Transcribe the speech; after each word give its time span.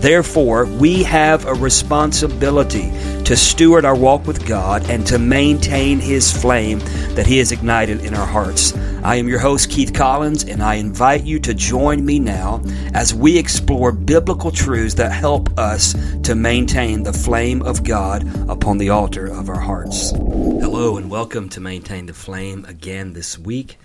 Therefore, 0.00 0.64
we 0.64 1.02
have 1.02 1.44
a 1.46 1.54
responsibility 1.54 2.92
to 3.24 3.36
steward 3.36 3.84
our 3.84 3.96
walk 3.96 4.28
with 4.28 4.46
God 4.46 4.88
and 4.88 5.04
to 5.08 5.18
maintain 5.18 5.98
His 5.98 6.30
flame 6.30 6.78
that 7.16 7.26
He 7.26 7.38
has 7.38 7.50
ignited 7.50 8.04
in 8.04 8.14
our 8.14 8.26
hearts. 8.26 8.76
I 9.02 9.16
am 9.16 9.26
your 9.26 9.40
host, 9.40 9.70
Keith 9.70 9.92
Collins, 9.92 10.44
and 10.44 10.62
I 10.62 10.74
invite 10.74 11.24
you 11.24 11.40
to 11.40 11.52
join 11.52 12.06
me 12.06 12.20
now 12.20 12.62
as 12.94 13.12
we 13.12 13.38
explore 13.38 13.90
biblical 13.90 14.52
truths 14.52 14.94
that 14.94 15.10
help 15.10 15.58
us 15.58 15.94
to 16.22 16.36
maintain 16.36 17.02
the 17.02 17.12
flame 17.12 17.60
of 17.62 17.82
God 17.82 18.24
upon 18.48 18.78
the 18.78 18.90
altar 18.90 19.26
of 19.26 19.48
our 19.48 19.58
hearts. 19.58 20.12
Hello, 20.12 20.96
and 20.96 21.10
welcome 21.10 21.48
to 21.48 21.60
Maintain 21.60 22.06
the 22.06 22.14
Flame 22.14 22.64
again 22.66 23.14
this 23.14 23.36
week. 23.36 23.78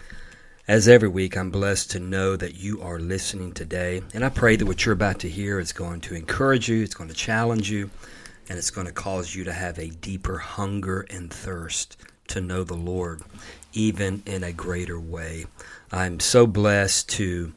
As 0.65 0.87
every 0.87 1.09
week, 1.09 1.35
I'm 1.35 1.51
blessed 1.51 1.91
to 1.91 1.99
know 1.99 2.37
that 2.37 2.55
you 2.55 2.81
are 2.81 2.97
listening 2.97 3.51
today, 3.51 4.01
and 4.13 4.23
I 4.23 4.29
pray 4.29 4.55
that 4.55 4.65
what 4.65 4.85
you're 4.85 4.93
about 4.93 5.19
to 5.19 5.29
hear 5.29 5.59
is 5.59 5.73
going 5.73 5.99
to 6.01 6.15
encourage 6.15 6.69
you, 6.69 6.81
it's 6.81 6.93
going 6.93 7.09
to 7.09 7.15
challenge 7.15 7.69
you, 7.69 7.89
and 8.47 8.57
it's 8.57 8.71
going 8.71 8.87
to 8.87 8.93
cause 8.93 9.35
you 9.35 9.43
to 9.43 9.51
have 9.51 9.77
a 9.77 9.89
deeper 9.89 10.37
hunger 10.37 11.01
and 11.09 11.29
thirst 11.29 11.97
to 12.29 12.39
know 12.39 12.63
the 12.63 12.75
Lord, 12.75 13.23
even 13.73 14.23
in 14.25 14.41
a 14.41 14.53
greater 14.53 14.97
way. 14.97 15.47
I'm 15.91 16.21
so 16.21 16.47
blessed 16.47 17.09
to 17.09 17.51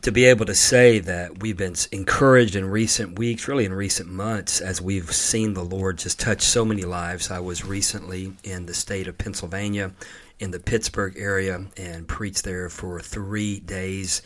to 0.00 0.10
be 0.10 0.24
able 0.24 0.46
to 0.46 0.54
say 0.54 0.98
that 0.98 1.40
we've 1.42 1.58
been 1.58 1.76
encouraged 1.92 2.56
in 2.56 2.64
recent 2.64 3.18
weeks, 3.18 3.46
really 3.46 3.66
in 3.66 3.74
recent 3.74 4.08
months, 4.08 4.62
as 4.62 4.80
we've 4.80 5.14
seen 5.14 5.52
the 5.52 5.62
Lord 5.62 5.98
just 5.98 6.18
touch 6.18 6.40
so 6.40 6.64
many 6.64 6.84
lives. 6.84 7.30
I 7.30 7.40
was 7.40 7.66
recently 7.66 8.32
in 8.42 8.64
the 8.64 8.72
state 8.72 9.08
of 9.08 9.18
Pennsylvania 9.18 9.92
in 10.40 10.50
the 10.50 10.58
Pittsburgh 10.58 11.14
area 11.16 11.66
and 11.76 12.08
preached 12.08 12.44
there 12.44 12.68
for 12.68 12.98
three 12.98 13.60
days. 13.60 14.22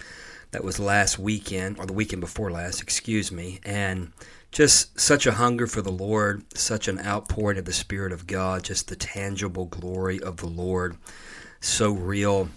That 0.53 0.65
was 0.65 0.79
last 0.79 1.19
weekend, 1.19 1.79
or 1.81 1.87
the 1.87 1.93
weekend 1.93 2.21
before 2.21 2.51
last, 2.51 2.81
excuse 2.81 3.33
me. 3.33 3.59
And 3.65 4.13
just 4.53 4.99
such 4.99 5.27
a 5.27 5.33
hunger 5.33 5.67
for 5.67 5.83
the 5.83 5.91
Lord, 5.91 6.45
such 6.57 6.87
an 6.87 7.01
outpouring 7.01 7.59
of 7.59 7.65
the 7.65 7.73
Spirit 7.73 8.13
of 8.13 8.29
God, 8.29 8.63
just 8.63 8.87
the 8.87 8.95
tangible 8.95 9.67
glory 9.67 10.23
of 10.23 10.37
the 10.37 10.47
Lord, 10.47 10.97
so 11.61 11.91
real 11.91 12.49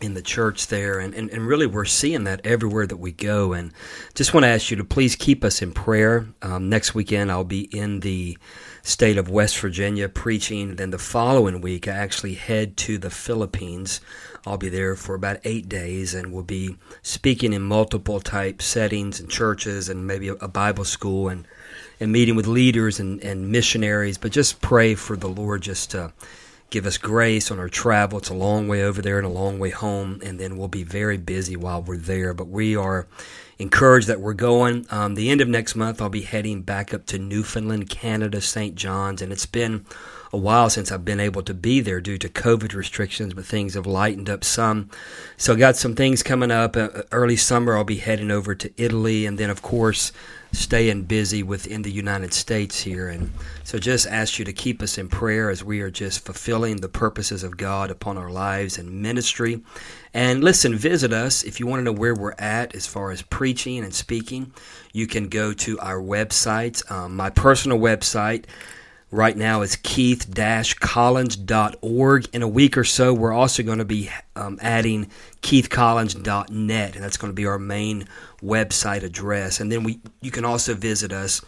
in 0.00 0.14
the 0.14 0.22
church 0.22 0.66
there. 0.66 0.98
And, 0.98 1.14
and, 1.14 1.30
and 1.30 1.46
really, 1.46 1.66
we're 1.66 1.84
seeing 1.84 2.24
that 2.24 2.44
everywhere 2.44 2.86
that 2.86 2.98
we 2.98 3.12
go. 3.12 3.52
And 3.52 3.72
just 4.14 4.34
want 4.34 4.44
to 4.44 4.48
ask 4.48 4.70
you 4.70 4.76
to 4.76 4.84
please 4.84 5.16
keep 5.16 5.44
us 5.44 5.62
in 5.62 5.72
prayer. 5.72 6.26
Um, 6.42 6.68
next 6.68 6.94
weekend, 6.94 7.30
I'll 7.30 7.44
be 7.44 7.62
in 7.62 8.00
the 8.00 8.36
state 8.82 9.16
of 9.16 9.30
West 9.30 9.58
Virginia 9.58 10.08
preaching. 10.08 10.76
Then 10.76 10.90
the 10.90 10.98
following 10.98 11.60
week, 11.60 11.88
I 11.88 11.92
actually 11.92 12.34
head 12.34 12.76
to 12.78 12.98
the 12.98 13.10
Philippines. 13.10 14.00
I'll 14.46 14.58
be 14.58 14.68
there 14.68 14.94
for 14.94 15.14
about 15.14 15.40
eight 15.44 15.68
days 15.68 16.14
and 16.14 16.32
will 16.32 16.44
be 16.44 16.76
speaking 17.02 17.52
in 17.52 17.62
multiple 17.62 18.20
type 18.20 18.62
settings 18.62 19.18
and 19.18 19.28
churches 19.28 19.88
and 19.88 20.06
maybe 20.06 20.28
a 20.28 20.48
Bible 20.48 20.84
school 20.84 21.28
and, 21.28 21.48
and 21.98 22.12
meeting 22.12 22.36
with 22.36 22.46
leaders 22.46 23.00
and, 23.00 23.20
and 23.24 23.50
missionaries. 23.50 24.18
But 24.18 24.30
just 24.30 24.60
pray 24.60 24.94
for 24.94 25.16
the 25.16 25.28
Lord 25.28 25.62
just 25.62 25.90
to 25.92 26.12
give 26.70 26.86
us 26.86 26.98
grace 26.98 27.50
on 27.50 27.58
our 27.58 27.68
travel. 27.68 28.18
It's 28.18 28.28
a 28.28 28.34
long 28.34 28.68
way 28.68 28.82
over 28.82 29.00
there 29.00 29.18
and 29.18 29.26
a 29.26 29.30
long 29.30 29.58
way 29.58 29.70
home, 29.70 30.20
and 30.24 30.38
then 30.38 30.56
we'll 30.56 30.68
be 30.68 30.84
very 30.84 31.16
busy 31.16 31.56
while 31.56 31.82
we're 31.82 31.96
there. 31.96 32.34
But 32.34 32.48
we 32.48 32.76
are 32.76 33.06
encouraged 33.58 34.08
that 34.08 34.20
we're 34.20 34.34
going. 34.34 34.86
Um, 34.90 35.14
the 35.14 35.30
end 35.30 35.40
of 35.40 35.48
next 35.48 35.76
month, 35.76 36.02
I'll 36.02 36.08
be 36.08 36.22
heading 36.22 36.62
back 36.62 36.92
up 36.92 37.06
to 37.06 37.18
Newfoundland, 37.18 37.88
Canada, 37.88 38.40
St. 38.40 38.74
John's, 38.74 39.22
and 39.22 39.32
it's 39.32 39.46
been 39.46 39.86
a 40.36 40.38
while 40.38 40.68
since 40.68 40.92
I've 40.92 41.04
been 41.04 41.18
able 41.18 41.42
to 41.42 41.54
be 41.54 41.80
there 41.80 42.00
due 42.00 42.18
to 42.18 42.28
COVID 42.28 42.74
restrictions, 42.74 43.32
but 43.32 43.46
things 43.46 43.74
have 43.74 43.86
lightened 43.86 44.28
up 44.28 44.44
some. 44.44 44.90
So 45.38 45.54
I 45.54 45.56
got 45.56 45.76
some 45.76 45.94
things 45.94 46.22
coming 46.22 46.50
up. 46.50 46.76
Uh, 46.76 46.88
early 47.10 47.36
summer, 47.36 47.76
I'll 47.76 47.84
be 47.84 47.96
heading 47.96 48.30
over 48.30 48.54
to 48.54 48.70
Italy, 48.76 49.24
and 49.24 49.38
then 49.38 49.48
of 49.48 49.62
course 49.62 50.12
staying 50.52 51.02
busy 51.02 51.42
within 51.42 51.82
the 51.82 51.90
United 51.90 52.32
States 52.32 52.80
here. 52.80 53.08
And 53.08 53.32
so 53.64 53.78
just 53.78 54.06
ask 54.06 54.38
you 54.38 54.44
to 54.44 54.52
keep 54.52 54.82
us 54.82 54.98
in 54.98 55.08
prayer 55.08 55.50
as 55.50 55.64
we 55.64 55.80
are 55.80 55.90
just 55.90 56.24
fulfilling 56.24 56.76
the 56.76 56.88
purposes 56.88 57.42
of 57.42 57.56
God 57.56 57.90
upon 57.90 58.16
our 58.16 58.30
lives 58.30 58.78
and 58.78 59.02
ministry. 59.02 59.62
And 60.14 60.44
listen, 60.44 60.74
visit 60.74 61.12
us 61.12 61.42
if 61.42 61.60
you 61.60 61.66
want 61.66 61.80
to 61.80 61.84
know 61.84 61.92
where 61.92 62.14
we're 62.14 62.34
at 62.38 62.74
as 62.74 62.86
far 62.86 63.10
as 63.10 63.22
preaching 63.22 63.82
and 63.84 63.94
speaking. 63.94 64.52
You 64.92 65.06
can 65.06 65.28
go 65.28 65.52
to 65.54 65.78
our 65.80 66.00
website, 66.00 66.88
um, 66.90 67.16
my 67.16 67.30
personal 67.30 67.78
website 67.78 68.44
right 69.16 69.36
now 69.36 69.62
is 69.62 69.74
keith-collins.org. 69.76 72.28
In 72.32 72.42
a 72.42 72.48
week 72.48 72.76
or 72.76 72.82
so, 72.84 73.14
we're 73.14 73.32
also 73.32 73.62
going 73.62 73.78
to 73.78 73.84
be 73.84 74.10
um, 74.36 74.58
adding 74.60 75.08
keithcollins.net, 75.42 76.94
and 76.94 77.02
that's 77.02 77.16
going 77.16 77.32
to 77.32 77.34
be 77.34 77.46
our 77.46 77.58
main 77.58 78.06
website 78.42 79.02
address. 79.02 79.58
And 79.60 79.72
then 79.72 79.82
we 79.82 79.98
you 80.20 80.30
can 80.30 80.44
also 80.44 80.74
visit 80.74 81.12
us 81.12 81.42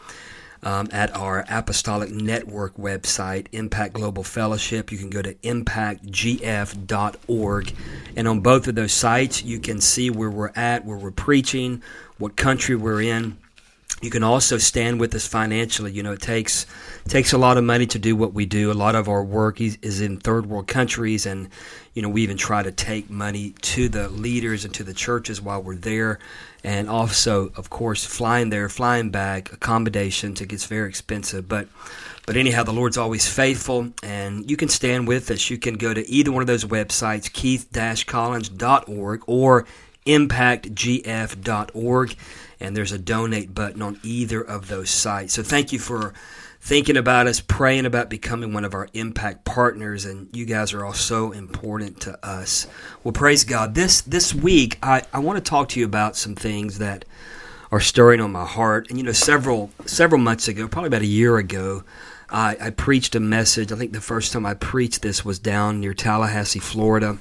um, 0.62 0.88
at 0.90 1.14
our 1.14 1.44
Apostolic 1.48 2.10
Network 2.10 2.76
website, 2.76 3.46
Impact 3.52 3.94
Global 3.94 4.24
Fellowship. 4.24 4.90
You 4.90 4.98
can 4.98 5.10
go 5.10 5.22
to 5.22 5.34
impactgf.org. 5.34 7.74
And 8.16 8.26
on 8.26 8.40
both 8.40 8.66
of 8.66 8.74
those 8.74 8.92
sites, 8.92 9.44
you 9.44 9.60
can 9.60 9.80
see 9.80 10.10
where 10.10 10.30
we're 10.30 10.50
at, 10.56 10.84
where 10.84 10.98
we're 10.98 11.12
preaching, 11.12 11.80
what 12.16 12.34
country 12.36 12.74
we're 12.74 13.02
in 13.02 13.36
you 14.00 14.10
can 14.10 14.22
also 14.22 14.58
stand 14.58 15.00
with 15.00 15.14
us 15.14 15.26
financially. 15.26 15.92
You 15.92 16.02
know, 16.02 16.12
it 16.12 16.20
takes 16.20 16.66
takes 17.08 17.32
a 17.32 17.38
lot 17.38 17.56
of 17.56 17.64
money 17.64 17.86
to 17.86 17.98
do 17.98 18.14
what 18.14 18.32
we 18.32 18.46
do. 18.46 18.70
A 18.70 18.74
lot 18.74 18.94
of 18.94 19.08
our 19.08 19.24
work 19.24 19.60
is, 19.60 20.00
in 20.00 20.18
third 20.18 20.46
world 20.46 20.68
countries, 20.68 21.26
and 21.26 21.48
you 21.94 22.02
know, 22.02 22.08
we 22.08 22.22
even 22.22 22.36
try 22.36 22.62
to 22.62 22.70
take 22.70 23.10
money 23.10 23.54
to 23.62 23.88
the 23.88 24.08
leaders 24.08 24.64
and 24.64 24.72
to 24.74 24.84
the 24.84 24.94
churches 24.94 25.40
while 25.40 25.62
we're 25.62 25.74
there, 25.74 26.20
and 26.62 26.88
also, 26.88 27.50
of 27.56 27.70
course, 27.70 28.04
flying 28.04 28.50
there, 28.50 28.68
flying 28.68 29.10
back, 29.10 29.52
accommodations. 29.52 30.40
It 30.40 30.48
gets 30.48 30.66
very 30.66 30.88
expensive, 30.88 31.48
but. 31.48 31.68
But 32.26 32.36
anyhow, 32.36 32.62
the 32.62 32.74
Lord's 32.74 32.98
always 32.98 33.26
faithful, 33.26 33.90
and 34.02 34.50
you 34.50 34.58
can 34.58 34.68
stand 34.68 35.08
with 35.08 35.30
us. 35.30 35.48
You 35.48 35.56
can 35.56 35.78
go 35.78 35.94
to 35.94 36.06
either 36.10 36.30
one 36.30 36.42
of 36.42 36.46
those 36.46 36.66
websites, 36.66 37.32
keith-collins.org 37.32 39.22
or 39.26 39.64
impactgf.org 40.04 42.16
and 42.60 42.76
there's 42.76 42.92
a 42.92 42.98
donate 42.98 43.54
button 43.54 43.82
on 43.82 44.00
either 44.02 44.40
of 44.40 44.68
those 44.68 44.90
sites. 44.90 45.34
So 45.34 45.42
thank 45.42 45.72
you 45.72 45.78
for 45.78 46.12
thinking 46.60 46.96
about 46.96 47.26
us, 47.26 47.40
praying 47.40 47.86
about 47.86 48.10
becoming 48.10 48.52
one 48.52 48.64
of 48.64 48.74
our 48.74 48.88
impact 48.92 49.44
partners, 49.44 50.04
and 50.04 50.28
you 50.34 50.44
guys 50.44 50.72
are 50.72 50.84
all 50.84 50.92
so 50.92 51.32
important 51.32 52.00
to 52.02 52.26
us. 52.26 52.66
Well, 53.04 53.12
praise 53.12 53.44
God. 53.44 53.74
This 53.74 54.00
this 54.00 54.34
week, 54.34 54.78
I, 54.82 55.02
I 55.12 55.20
want 55.20 55.42
to 55.42 55.48
talk 55.48 55.68
to 55.70 55.80
you 55.80 55.86
about 55.86 56.16
some 56.16 56.34
things 56.34 56.78
that 56.78 57.04
are 57.70 57.80
stirring 57.80 58.20
on 58.20 58.32
my 58.32 58.44
heart. 58.44 58.88
And 58.88 58.98
you 58.98 59.04
know, 59.04 59.12
several 59.12 59.70
several 59.86 60.20
months 60.20 60.48
ago, 60.48 60.68
probably 60.68 60.88
about 60.88 61.02
a 61.02 61.06
year 61.06 61.38
ago, 61.38 61.84
I, 62.28 62.56
I 62.60 62.70
preached 62.70 63.14
a 63.14 63.20
message. 63.20 63.72
I 63.72 63.76
think 63.76 63.92
the 63.92 64.00
first 64.00 64.32
time 64.32 64.44
I 64.44 64.54
preached 64.54 65.02
this 65.02 65.24
was 65.24 65.38
down 65.38 65.80
near 65.80 65.94
Tallahassee, 65.94 66.58
Florida 66.58 67.18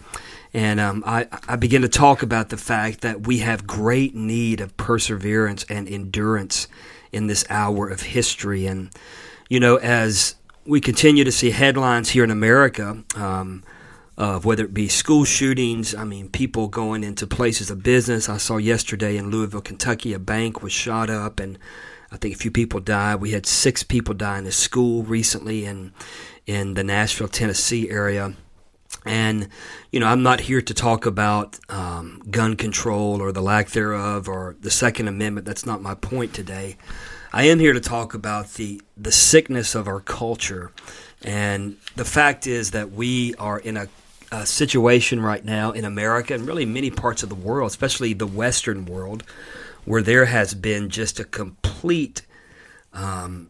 and 0.54 0.80
um, 0.80 1.04
I, 1.06 1.28
I 1.48 1.56
begin 1.56 1.82
to 1.82 1.90
talk 1.90 2.24
about 2.24 2.50
the 2.50 2.58
fact 2.58 3.02
that 3.02 3.28
we 3.28 3.40
have 3.40 3.68
great 3.68 4.16
need 4.16 4.62
of 4.62 4.76
perseverance 4.78 5.66
and 5.70 5.88
endurance 5.88 6.68
in 7.12 7.28
this 7.28 7.46
hour 7.50 7.90
of 7.90 8.02
history. 8.02 8.66
And, 8.66 8.90
you 9.50 9.60
know, 9.60 9.78
as 9.78 10.36
we 10.66 10.82
continue 10.82 11.24
to 11.24 11.32
see 11.32 11.52
headlines 11.52 12.10
here 12.10 12.24
in 12.24 12.32
America 12.32 13.04
um, 13.16 13.64
of 14.18 14.46
whether 14.46 14.66
it 14.66 14.74
be 14.74 14.88
school 14.88 15.26
shootings, 15.26 15.94
I 15.94 16.04
mean, 16.04 16.30
people 16.30 16.68
going 16.68 17.04
into 17.04 17.28
places 17.28 17.70
of 17.70 17.84
business. 17.84 18.30
I 18.30 18.38
saw 18.38 18.58
yesterday 18.58 19.18
in 19.18 19.30
Louisville, 19.30 19.62
Kentucky, 19.62 20.14
a 20.14 20.20
bank 20.20 20.62
was 20.62 20.72
shot 20.72 21.10
up 21.10 21.40
and 21.40 21.60
I 22.10 22.16
think 22.16 22.36
a 22.36 22.38
few 22.38 22.52
people 22.52 22.80
died. 22.80 23.18
We 23.18 23.32
had 23.32 23.46
six 23.46 23.84
people 23.84 24.14
die 24.14 24.40
in 24.40 24.46
a 24.46 24.52
school 24.52 25.04
recently 25.04 25.66
in, 25.66 25.92
in 26.46 26.74
the 26.76 26.84
Nashville, 26.84 27.28
Tennessee 27.28 27.90
area 27.90 28.34
And, 29.08 29.50
you 29.92 30.00
know, 30.00 30.08
I'm 30.08 30.24
not 30.24 30.42
here 30.42 30.62
to 30.62 30.74
talk 30.74 31.06
about 31.06 31.60
um, 31.70 32.22
gun 32.30 32.56
control 32.56 33.22
or 33.22 33.32
the 33.32 33.42
lack 33.42 33.70
thereof 33.70 34.28
or 34.28 34.56
the 34.60 34.72
Second 34.72 35.08
Amendment. 35.08 35.46
That's 35.46 35.66
not 35.66 35.82
my 35.82 35.96
point 35.96 36.34
today. 36.34 36.78
I 37.34 37.44
am 37.44 37.60
here 37.60 37.74
to 37.74 37.80
talk 37.80 38.14
about 38.14 38.54
the, 38.54 38.82
the 38.96 39.12
sickness 39.12 39.76
of 39.76 39.88
our 39.88 40.00
culture. 40.00 40.72
And 41.24 41.78
the 41.96 42.06
fact 42.06 42.48
is 42.48 42.72
that 42.72 42.92
we 42.92 43.36
are 43.36 43.60
in 43.60 43.78
a, 43.78 43.88
a 44.32 44.46
situation 44.46 45.22
right 45.22 45.44
now 45.44 45.72
in 45.72 45.86
America 45.86 46.34
and 46.34 46.48
really 46.48 46.66
many 46.66 46.90
parts 46.90 47.24
of 47.24 47.30
the 47.30 47.36
world, 47.36 47.70
especially 47.70 48.14
the 48.14 48.28
Western 48.28 48.86
world, 48.86 49.24
where 49.86 50.02
there 50.02 50.26
has 50.26 50.54
been 50.54 50.90
just 50.90 51.20
a 51.20 51.24
complete 51.24 52.24
um, 52.94 53.50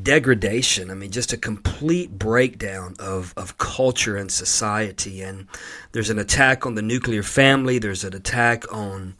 degradation. 0.00 0.90
I 0.90 0.94
mean, 0.94 1.10
just 1.10 1.32
a 1.32 1.36
complete 1.36 2.18
breakdown 2.18 2.94
of, 2.98 3.34
of 3.36 3.58
culture 3.58 4.16
and 4.16 4.30
society. 4.30 5.22
And 5.22 5.46
there's 5.92 6.10
an 6.10 6.18
attack 6.18 6.64
on 6.64 6.74
the 6.74 6.82
nuclear 6.82 7.22
family, 7.22 7.78
there's 7.78 8.04
an 8.04 8.14
attack 8.14 8.64
on 8.72 9.14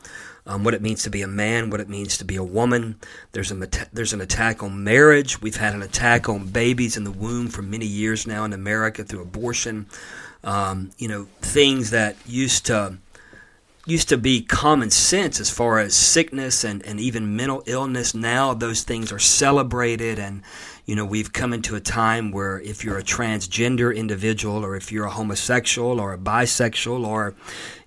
um, 0.47 0.65
what 0.65 0.75
it 0.75 0.83
means 0.83 1.03
to 1.05 1.11
be 1.11 1.23
a 1.23 1.29
man, 1.29 1.71
what 1.71 1.81
it 1.81 1.89
means 1.89 2.19
to 2.19 2.25
be 2.25 2.37
a 2.37 2.43
woman. 2.43 2.97
There's, 3.33 3.53
a, 3.53 3.69
there's 3.93 4.13
an 4.13 4.21
attack 4.21 4.63
on 4.63 4.83
marriage. 4.83 5.41
We've 5.41 5.57
had 5.57 5.75
an 5.75 5.83
attack 5.83 6.29
on 6.29 6.49
babies 6.49 6.97
in 6.97 7.05
the 7.05 7.13
womb 7.13 7.49
for 7.49 7.63
many 7.63 7.87
years 7.87 8.27
now 8.27 8.45
in 8.45 8.53
America 8.53 9.05
through 9.05 9.23
abortion. 9.23 9.87
Um, 10.43 10.91
you 10.99 11.07
know, 11.07 11.29
things 11.41 11.91
that 11.91 12.17
used 12.27 12.67
to 12.67 12.99
used 13.87 14.09
to 14.09 14.17
be 14.17 14.43
common 14.43 14.91
sense 14.91 15.41
as 15.41 15.51
far 15.51 15.79
as 15.79 15.95
sickness 15.95 16.63
and, 16.63 16.85
and 16.87 17.01
even 17.01 17.35
mental 17.37 17.63
illness. 17.67 18.15
Now 18.15 18.55
those 18.55 18.83
things 18.83 19.11
are 19.11 19.19
celebrated 19.19 20.19
and 20.19 20.43
you 20.85 20.97
know, 20.97 21.05
we've 21.05 21.33
come 21.33 21.53
into 21.53 21.77
a 21.77 21.81
time 21.81 22.33
where 22.33 22.61
if 22.61 22.85
you're 22.85 22.99
a 22.99 23.05
transgender 23.05 23.95
individual 23.95 24.65
or 24.65 24.75
if 24.75 24.91
you're 24.91 25.05
a 25.05 25.11
homosexual 25.11 26.01
or 26.01 26.13
a 26.13 26.19
bisexual 26.19 27.07
or 27.07 27.35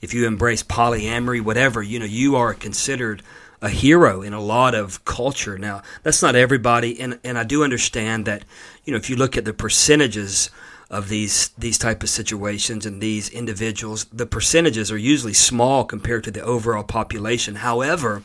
if 0.01 0.13
you 0.13 0.25
embrace 0.25 0.63
polyamory, 0.63 1.41
whatever, 1.41 1.83
you 1.83 1.99
know, 1.99 2.05
you 2.05 2.37
are 2.37 2.53
considered 2.53 3.21
a 3.61 3.69
hero 3.69 4.21
in 4.21 4.33
a 4.33 4.39
lot 4.39 4.75
of 4.75 5.03
culture. 5.03 5.57
Now, 5.57 5.81
that's 6.03 6.21
not 6.21 6.35
everybody, 6.35 6.99
and, 6.99 7.19
and 7.23 7.37
I 7.37 7.43
do 7.43 7.63
understand 7.63 8.25
that, 8.25 8.45
you 8.85 8.91
know, 8.91 8.97
if 8.97 9.09
you 9.09 9.15
look 9.15 9.35
at 9.35 9.43
the 9.43 9.53
percentages 9.53 10.49
of 10.89 11.09
these 11.09 11.49
these 11.57 11.77
type 11.77 12.03
of 12.03 12.09
situations 12.09 12.85
and 12.85 13.01
these 13.01 13.29
individuals, 13.29 14.05
the 14.05 14.25
percentages 14.25 14.91
are 14.91 14.97
usually 14.97 15.33
small 15.33 15.83
compared 15.83 16.23
to 16.23 16.31
the 16.31 16.41
overall 16.41 16.83
population. 16.83 17.55
However, 17.55 18.21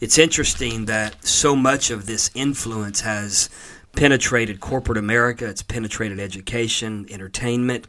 it's 0.00 0.18
interesting 0.18 0.86
that 0.86 1.24
so 1.24 1.54
much 1.54 1.90
of 1.90 2.06
this 2.06 2.30
influence 2.34 3.00
has 3.02 3.48
penetrated 3.92 4.60
corporate 4.60 4.98
America, 4.98 5.46
it's 5.46 5.62
penetrated 5.62 6.18
education, 6.18 7.06
entertainment, 7.10 7.86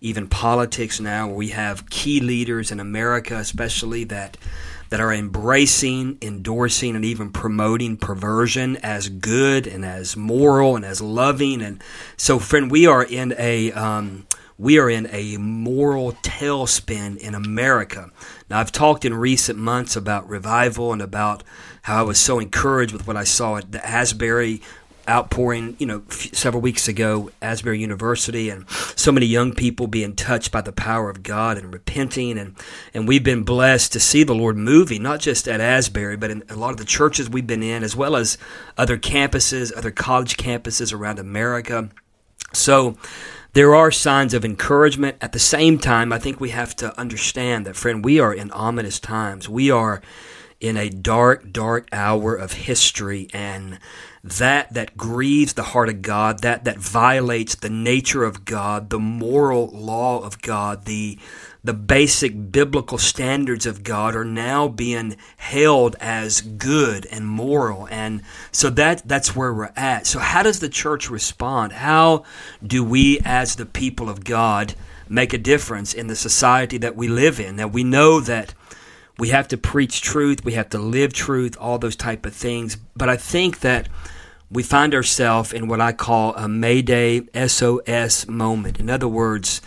even 0.00 0.26
politics 0.26 0.98
now. 1.00 1.28
We 1.28 1.48
have 1.48 1.88
key 1.88 2.20
leaders 2.20 2.72
in 2.72 2.80
America, 2.80 3.36
especially 3.36 4.04
that 4.04 4.36
that 4.92 5.00
are 5.00 5.10
embracing, 5.10 6.18
endorsing, 6.20 6.94
and 6.94 7.02
even 7.02 7.32
promoting 7.32 7.96
perversion 7.96 8.76
as 8.82 9.08
good 9.08 9.66
and 9.66 9.86
as 9.86 10.18
moral 10.18 10.76
and 10.76 10.84
as 10.84 11.00
loving. 11.00 11.62
And 11.62 11.82
so, 12.18 12.38
friend, 12.38 12.70
we 12.70 12.86
are 12.86 13.02
in 13.02 13.34
a 13.38 13.72
um, 13.72 14.26
we 14.58 14.78
are 14.78 14.90
in 14.90 15.08
a 15.10 15.38
moral 15.38 16.12
tailspin 16.12 17.16
in 17.16 17.34
America. 17.34 18.10
Now, 18.50 18.60
I've 18.60 18.70
talked 18.70 19.06
in 19.06 19.14
recent 19.14 19.58
months 19.58 19.96
about 19.96 20.28
revival 20.28 20.92
and 20.92 21.00
about 21.00 21.42
how 21.80 22.00
I 22.00 22.02
was 22.02 22.18
so 22.18 22.38
encouraged 22.38 22.92
with 22.92 23.06
what 23.06 23.16
I 23.16 23.24
saw 23.24 23.56
at 23.56 23.72
the 23.72 23.82
Asbury 23.84 24.60
outpouring, 25.12 25.76
you 25.78 25.84
know, 25.84 26.02
f- 26.08 26.34
several 26.34 26.62
weeks 26.62 26.88
ago, 26.88 27.30
Asbury 27.42 27.78
University, 27.78 28.48
and 28.48 28.68
so 28.70 29.12
many 29.12 29.26
young 29.26 29.52
people 29.52 29.86
being 29.86 30.16
touched 30.16 30.50
by 30.50 30.62
the 30.62 30.72
power 30.72 31.10
of 31.10 31.22
God 31.22 31.58
and 31.58 31.72
repenting, 31.72 32.38
and 32.38 32.56
and 32.94 33.06
we've 33.06 33.22
been 33.22 33.42
blessed 33.42 33.92
to 33.92 34.00
see 34.00 34.24
the 34.24 34.34
Lord 34.34 34.56
moving, 34.56 35.02
not 35.02 35.20
just 35.20 35.46
at 35.46 35.60
Asbury, 35.60 36.16
but 36.16 36.30
in 36.30 36.42
a 36.48 36.56
lot 36.56 36.70
of 36.70 36.78
the 36.78 36.84
churches 36.84 37.28
we've 37.28 37.46
been 37.46 37.62
in, 37.62 37.84
as 37.84 37.94
well 37.94 38.16
as 38.16 38.38
other 38.78 38.96
campuses, 38.96 39.70
other 39.76 39.90
college 39.90 40.36
campuses 40.36 40.92
around 40.92 41.18
America. 41.18 41.90
So. 42.52 42.96
There 43.54 43.74
are 43.74 43.90
signs 43.90 44.32
of 44.32 44.46
encouragement. 44.46 45.18
At 45.20 45.32
the 45.32 45.38
same 45.38 45.78
time, 45.78 46.10
I 46.10 46.18
think 46.18 46.40
we 46.40 46.48
have 46.52 46.74
to 46.76 46.98
understand 46.98 47.66
that, 47.66 47.76
friend, 47.76 48.02
we 48.02 48.18
are 48.18 48.32
in 48.32 48.50
ominous 48.52 48.98
times. 48.98 49.46
We 49.46 49.70
are 49.70 50.00
in 50.62 50.76
a 50.76 50.88
dark, 50.88 51.52
dark 51.52 51.88
hour 51.92 52.36
of 52.36 52.52
history, 52.52 53.28
and 53.34 53.80
that 54.22 54.72
that 54.72 54.96
grieves 54.96 55.54
the 55.54 55.64
heart 55.64 55.88
of 55.88 56.00
God, 56.00 56.42
that 56.42 56.64
that 56.64 56.78
violates 56.78 57.56
the 57.56 57.68
nature 57.68 58.22
of 58.22 58.44
God, 58.44 58.88
the 58.88 59.00
moral 59.00 59.66
law 59.70 60.22
of 60.22 60.40
God, 60.40 60.84
the 60.84 61.18
the 61.64 61.74
basic 61.74 62.52
biblical 62.52 62.98
standards 62.98 63.66
of 63.66 63.82
God 63.82 64.14
are 64.14 64.24
now 64.24 64.68
being 64.68 65.16
held 65.36 65.96
as 66.00 66.40
good 66.40 67.06
and 67.06 67.26
moral 67.26 67.86
and 67.88 68.22
so 68.50 68.68
that 68.70 69.02
that's 69.06 69.36
where 69.36 69.52
we're 69.52 69.72
at. 69.76 70.06
So 70.06 70.18
how 70.18 70.42
does 70.42 70.60
the 70.60 70.68
church 70.68 71.10
respond? 71.10 71.72
How 71.72 72.24
do 72.64 72.84
we 72.84 73.20
as 73.24 73.56
the 73.56 73.66
people 73.66 74.08
of 74.08 74.24
God 74.24 74.74
make 75.08 75.32
a 75.32 75.38
difference 75.38 75.92
in 75.92 76.06
the 76.06 76.16
society 76.16 76.78
that 76.78 76.96
we 76.96 77.08
live 77.08 77.40
in? 77.40 77.56
Now 77.56 77.68
we 77.68 77.84
know 77.84 78.20
that 78.20 78.54
we 79.18 79.28
have 79.28 79.48
to 79.48 79.56
preach 79.56 80.00
truth, 80.00 80.44
we 80.44 80.52
have 80.52 80.70
to 80.70 80.78
live 80.78 81.12
truth, 81.12 81.56
all 81.60 81.78
those 81.78 81.96
type 81.96 82.26
of 82.26 82.34
things. 82.34 82.76
But 82.96 83.08
I 83.08 83.16
think 83.16 83.60
that 83.60 83.88
we 84.50 84.62
find 84.62 84.94
ourselves 84.94 85.52
in 85.52 85.68
what 85.68 85.80
I 85.80 85.92
call 85.92 86.34
a 86.34 86.48
Mayday 86.48 87.22
SOS 87.46 88.26
moment. 88.28 88.78
In 88.78 88.90
other 88.90 89.08
words, 89.08 89.62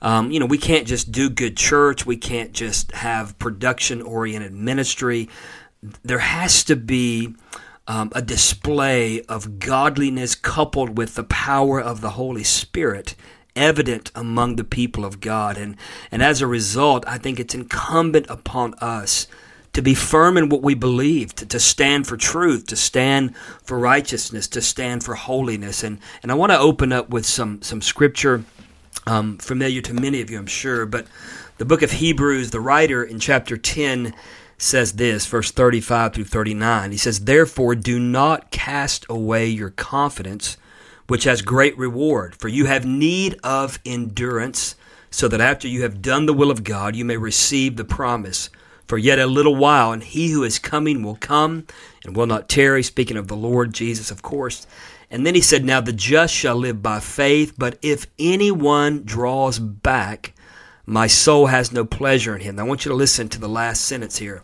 um, 0.00 0.30
you 0.32 0.40
know, 0.40 0.46
we 0.46 0.58
can't 0.58 0.86
just 0.86 1.12
do 1.12 1.30
good 1.30 1.56
church. 1.56 2.04
We 2.04 2.16
can't 2.16 2.52
just 2.52 2.92
have 2.92 3.38
production 3.38 4.02
oriented 4.02 4.52
ministry. 4.52 5.28
There 6.02 6.18
has 6.18 6.64
to 6.64 6.76
be 6.76 7.34
um, 7.86 8.10
a 8.14 8.22
display 8.22 9.22
of 9.22 9.58
godliness 9.58 10.34
coupled 10.34 10.96
with 10.96 11.14
the 11.14 11.24
power 11.24 11.80
of 11.80 12.00
the 12.00 12.10
Holy 12.10 12.44
Spirit 12.44 13.14
evident 13.54 14.10
among 14.14 14.56
the 14.56 14.64
people 14.64 15.04
of 15.04 15.20
God. 15.20 15.56
And, 15.56 15.76
and 16.10 16.22
as 16.22 16.40
a 16.40 16.46
result, 16.46 17.04
I 17.06 17.18
think 17.18 17.38
it's 17.38 17.54
incumbent 17.54 18.26
upon 18.28 18.74
us 18.74 19.26
to 19.72 19.82
be 19.82 19.94
firm 19.94 20.36
in 20.36 20.48
what 20.48 20.62
we 20.62 20.74
believe, 20.74 21.34
to, 21.36 21.46
to 21.46 21.58
stand 21.58 22.06
for 22.06 22.16
truth, 22.16 22.66
to 22.66 22.76
stand 22.76 23.34
for 23.36 23.78
righteousness, 23.78 24.46
to 24.48 24.60
stand 24.60 25.02
for 25.02 25.14
holiness. 25.14 25.82
And, 25.82 25.98
and 26.22 26.30
I 26.30 26.34
want 26.34 26.52
to 26.52 26.58
open 26.58 26.92
up 26.92 27.08
with 27.08 27.24
some, 27.24 27.62
some 27.62 27.80
scripture 27.80 28.44
um, 29.06 29.38
familiar 29.38 29.80
to 29.82 29.94
many 29.94 30.20
of 30.20 30.30
you, 30.30 30.38
I'm 30.38 30.46
sure. 30.46 30.84
But 30.84 31.06
the 31.58 31.64
book 31.64 31.82
of 31.82 31.92
Hebrews, 31.92 32.50
the 32.50 32.60
writer 32.60 33.02
in 33.02 33.18
chapter 33.18 33.56
10 33.56 34.14
says 34.58 34.92
this, 34.92 35.26
verse 35.26 35.50
35 35.50 36.14
through 36.14 36.24
39. 36.24 36.92
He 36.92 36.96
says, 36.96 37.20
Therefore, 37.20 37.74
do 37.74 37.98
not 37.98 38.50
cast 38.50 39.06
away 39.08 39.46
your 39.46 39.70
confidence, 39.70 40.56
which 41.12 41.24
has 41.24 41.42
great 41.42 41.76
reward, 41.76 42.34
for 42.34 42.48
you 42.48 42.64
have 42.64 42.86
need 42.86 43.38
of 43.44 43.78
endurance, 43.84 44.76
so 45.10 45.28
that 45.28 45.42
after 45.42 45.68
you 45.68 45.82
have 45.82 46.00
done 46.00 46.24
the 46.24 46.32
will 46.32 46.50
of 46.50 46.64
God, 46.64 46.96
you 46.96 47.04
may 47.04 47.18
receive 47.18 47.76
the 47.76 47.84
promise. 47.84 48.48
For 48.88 48.96
yet 48.96 49.18
a 49.18 49.26
little 49.26 49.54
while, 49.54 49.92
and 49.92 50.02
he 50.02 50.30
who 50.30 50.42
is 50.42 50.58
coming 50.58 51.02
will 51.02 51.16
come 51.16 51.66
and 52.02 52.16
will 52.16 52.24
not 52.24 52.48
tarry. 52.48 52.82
Speaking 52.82 53.18
of 53.18 53.28
the 53.28 53.36
Lord 53.36 53.74
Jesus, 53.74 54.10
of 54.10 54.22
course. 54.22 54.66
And 55.10 55.26
then 55.26 55.34
he 55.34 55.42
said, 55.42 55.66
Now 55.66 55.82
the 55.82 55.92
just 55.92 56.32
shall 56.32 56.56
live 56.56 56.82
by 56.82 56.98
faith, 56.98 57.52
but 57.58 57.78
if 57.82 58.06
anyone 58.18 59.02
draws 59.04 59.58
back, 59.58 60.32
my 60.86 61.08
soul 61.08 61.48
has 61.48 61.72
no 61.72 61.84
pleasure 61.84 62.34
in 62.34 62.40
him. 62.40 62.56
Now, 62.56 62.64
I 62.64 62.68
want 62.68 62.86
you 62.86 62.88
to 62.88 62.96
listen 62.96 63.28
to 63.28 63.38
the 63.38 63.50
last 63.50 63.84
sentence 63.84 64.16
here. 64.16 64.42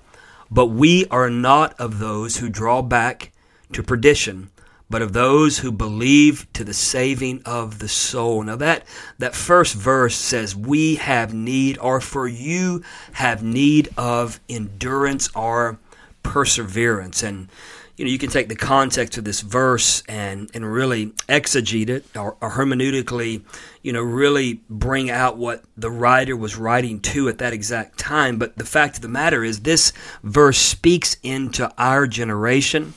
But 0.50 0.66
we 0.66 1.06
are 1.06 1.30
not 1.30 1.80
of 1.80 1.98
those 1.98 2.36
who 2.36 2.50
draw 2.50 2.82
back 2.82 3.32
to 3.72 3.82
perdition, 3.82 4.50
but 4.90 5.02
of 5.02 5.12
those 5.12 5.58
who 5.58 5.70
believe 5.70 6.46
to 6.54 6.64
the 6.64 6.74
saving 6.74 7.42
of 7.44 7.78
the 7.78 7.88
soul. 7.88 8.42
Now 8.42 8.56
that, 8.56 8.86
that 9.18 9.34
first 9.34 9.74
verse 9.74 10.16
says, 10.16 10.56
we 10.56 10.96
have 10.96 11.34
need, 11.34 11.78
or 11.78 12.00
for 12.00 12.26
you 12.26 12.82
have 13.12 13.42
need 13.42 13.88
of 13.96 14.40
endurance 14.48 15.28
or 15.34 15.78
perseverance. 16.22 17.22
And, 17.22 17.48
you 17.96 18.04
know, 18.04 18.10
you 18.10 18.18
can 18.18 18.30
take 18.30 18.48
the 18.48 18.56
context 18.56 19.18
of 19.18 19.24
this 19.24 19.40
verse 19.40 20.02
and, 20.08 20.50
and 20.54 20.72
really 20.72 21.06
exegete 21.28 21.88
it 21.88 22.04
or, 22.16 22.36
or 22.40 22.52
hermeneutically, 22.52 23.42
you 23.82 23.92
know, 23.92 24.02
really 24.02 24.62
bring 24.70 25.10
out 25.10 25.36
what 25.36 25.64
the 25.76 25.90
writer 25.90 26.36
was 26.36 26.56
writing 26.56 27.00
to 27.00 27.28
at 27.28 27.38
that 27.38 27.52
exact 27.52 27.98
time. 27.98 28.38
But 28.38 28.56
the 28.56 28.64
fact 28.64 28.96
of 28.96 29.02
the 29.02 29.08
matter 29.08 29.44
is, 29.44 29.60
this 29.60 29.92
verse 30.22 30.58
speaks 30.58 31.16
into 31.22 31.70
our 31.76 32.06
generation. 32.06 32.94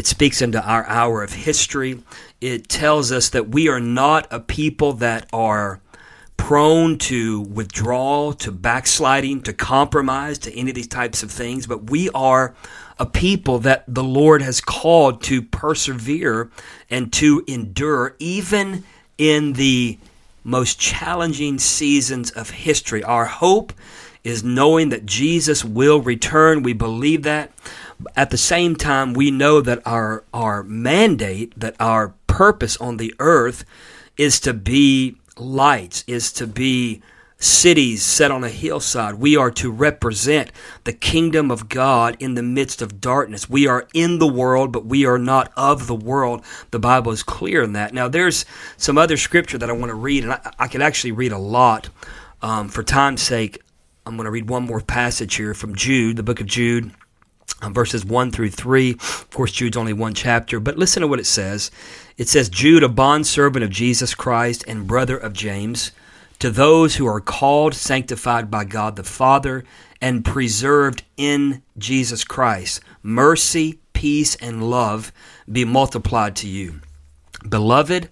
It 0.00 0.06
speaks 0.06 0.40
into 0.40 0.66
our 0.66 0.86
hour 0.86 1.22
of 1.22 1.34
history. 1.34 2.02
It 2.40 2.70
tells 2.70 3.12
us 3.12 3.28
that 3.28 3.50
we 3.50 3.68
are 3.68 3.80
not 3.80 4.26
a 4.30 4.40
people 4.40 4.94
that 4.94 5.28
are 5.30 5.82
prone 6.38 6.96
to 7.00 7.42
withdrawal, 7.42 8.32
to 8.32 8.50
backsliding, 8.50 9.42
to 9.42 9.52
compromise, 9.52 10.38
to 10.38 10.54
any 10.56 10.70
of 10.70 10.74
these 10.74 10.88
types 10.88 11.22
of 11.22 11.30
things, 11.30 11.66
but 11.66 11.90
we 11.90 12.08
are 12.14 12.54
a 12.98 13.04
people 13.04 13.58
that 13.58 13.84
the 13.86 14.02
Lord 14.02 14.40
has 14.40 14.62
called 14.62 15.22
to 15.24 15.42
persevere 15.42 16.50
and 16.88 17.12
to 17.12 17.44
endure, 17.46 18.16
even 18.18 18.84
in 19.18 19.52
the 19.52 19.98
most 20.42 20.80
challenging 20.80 21.58
seasons 21.58 22.30
of 22.30 22.48
history. 22.48 23.04
Our 23.04 23.26
hope 23.26 23.74
is 24.24 24.42
knowing 24.42 24.88
that 24.88 25.04
Jesus 25.04 25.62
will 25.62 26.00
return. 26.00 26.62
We 26.62 26.72
believe 26.72 27.24
that. 27.24 27.52
At 28.16 28.30
the 28.30 28.38
same 28.38 28.76
time, 28.76 29.14
we 29.14 29.30
know 29.30 29.60
that 29.60 29.82
our, 29.86 30.24
our 30.32 30.62
mandate, 30.62 31.58
that 31.58 31.76
our 31.80 32.14
purpose 32.26 32.76
on 32.78 32.96
the 32.96 33.14
earth 33.18 33.64
is 34.16 34.40
to 34.40 34.54
be 34.54 35.16
lights, 35.36 36.04
is 36.06 36.32
to 36.34 36.46
be 36.46 37.02
cities 37.40 38.02
set 38.02 38.30
on 38.30 38.44
a 38.44 38.48
hillside. 38.50 39.14
We 39.14 39.36
are 39.36 39.50
to 39.52 39.70
represent 39.70 40.52
the 40.84 40.92
kingdom 40.92 41.50
of 41.50 41.68
God 41.68 42.16
in 42.20 42.34
the 42.34 42.42
midst 42.42 42.82
of 42.82 43.00
darkness. 43.00 43.48
We 43.48 43.66
are 43.66 43.88
in 43.94 44.18
the 44.18 44.26
world, 44.26 44.72
but 44.72 44.84
we 44.84 45.06
are 45.06 45.18
not 45.18 45.50
of 45.56 45.86
the 45.86 45.94
world. 45.94 46.44
The 46.70 46.78
Bible 46.78 47.12
is 47.12 47.22
clear 47.22 47.62
in 47.62 47.72
that. 47.72 47.94
Now, 47.94 48.08
there's 48.08 48.44
some 48.76 48.98
other 48.98 49.16
scripture 49.16 49.58
that 49.58 49.70
I 49.70 49.72
want 49.72 49.88
to 49.88 49.94
read, 49.94 50.24
and 50.24 50.34
I, 50.34 50.52
I 50.58 50.68
could 50.68 50.82
actually 50.82 51.12
read 51.12 51.32
a 51.32 51.38
lot. 51.38 51.88
Um, 52.42 52.68
for 52.68 52.82
time's 52.82 53.22
sake, 53.22 53.62
I'm 54.06 54.16
going 54.16 54.26
to 54.26 54.30
read 54.30 54.48
one 54.48 54.64
more 54.64 54.80
passage 54.80 55.34
here 55.36 55.54
from 55.54 55.74
Jude, 55.74 56.16
the 56.16 56.22
book 56.22 56.40
of 56.40 56.46
Jude. 56.46 56.92
Verses 57.70 58.04
1 58.04 58.30
through 58.30 58.50
3. 58.50 58.92
Of 58.92 59.30
course, 59.30 59.52
Jude's 59.52 59.76
only 59.76 59.92
one 59.92 60.14
chapter, 60.14 60.58
but 60.60 60.78
listen 60.78 61.02
to 61.02 61.08
what 61.08 61.20
it 61.20 61.26
says. 61.26 61.70
It 62.16 62.28
says, 62.28 62.48
Jude, 62.48 62.82
a 62.82 62.88
bondservant 62.88 63.64
of 63.64 63.70
Jesus 63.70 64.14
Christ 64.14 64.64
and 64.66 64.86
brother 64.86 65.16
of 65.16 65.32
James, 65.32 65.92
to 66.38 66.50
those 66.50 66.96
who 66.96 67.06
are 67.06 67.20
called, 67.20 67.74
sanctified 67.74 68.50
by 68.50 68.64
God 68.64 68.96
the 68.96 69.04
Father, 69.04 69.64
and 70.00 70.24
preserved 70.24 71.02
in 71.16 71.62
Jesus 71.76 72.24
Christ, 72.24 72.80
mercy, 73.02 73.78
peace, 73.92 74.36
and 74.36 74.70
love 74.70 75.12
be 75.50 75.64
multiplied 75.64 76.36
to 76.36 76.48
you. 76.48 76.80
Beloved, 77.46 78.08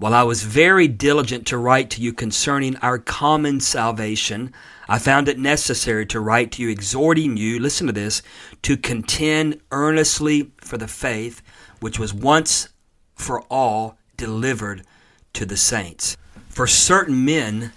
while 0.00 0.14
I 0.14 0.22
was 0.22 0.44
very 0.44 0.88
diligent 0.88 1.46
to 1.48 1.58
write 1.58 1.90
to 1.90 2.00
you 2.00 2.14
concerning 2.14 2.74
our 2.78 2.98
common 2.98 3.60
salvation, 3.60 4.50
I 4.88 4.98
found 4.98 5.28
it 5.28 5.38
necessary 5.38 6.06
to 6.06 6.20
write 6.20 6.52
to 6.52 6.62
you, 6.62 6.70
exhorting 6.70 7.36
you, 7.36 7.58
listen 7.58 7.86
to 7.86 7.92
this, 7.92 8.22
to 8.62 8.78
contend 8.78 9.60
earnestly 9.70 10.52
for 10.62 10.78
the 10.78 10.88
faith 10.88 11.42
which 11.80 11.98
was 11.98 12.14
once 12.14 12.70
for 13.14 13.42
all 13.50 13.98
delivered 14.16 14.86
to 15.34 15.44
the 15.44 15.58
saints. 15.58 16.16
For 16.48 16.66
certain 16.66 17.22
men 17.26 17.70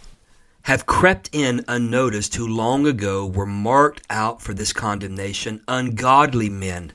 have 0.61 0.85
crept 0.85 1.29
in 1.33 1.65
unnoticed 1.67 2.35
who 2.35 2.47
long 2.47 2.87
ago 2.87 3.25
were 3.25 3.45
marked 3.45 4.01
out 4.09 4.41
for 4.41 4.53
this 4.53 4.71
condemnation, 4.71 5.61
ungodly 5.67 6.47
men 6.47 6.93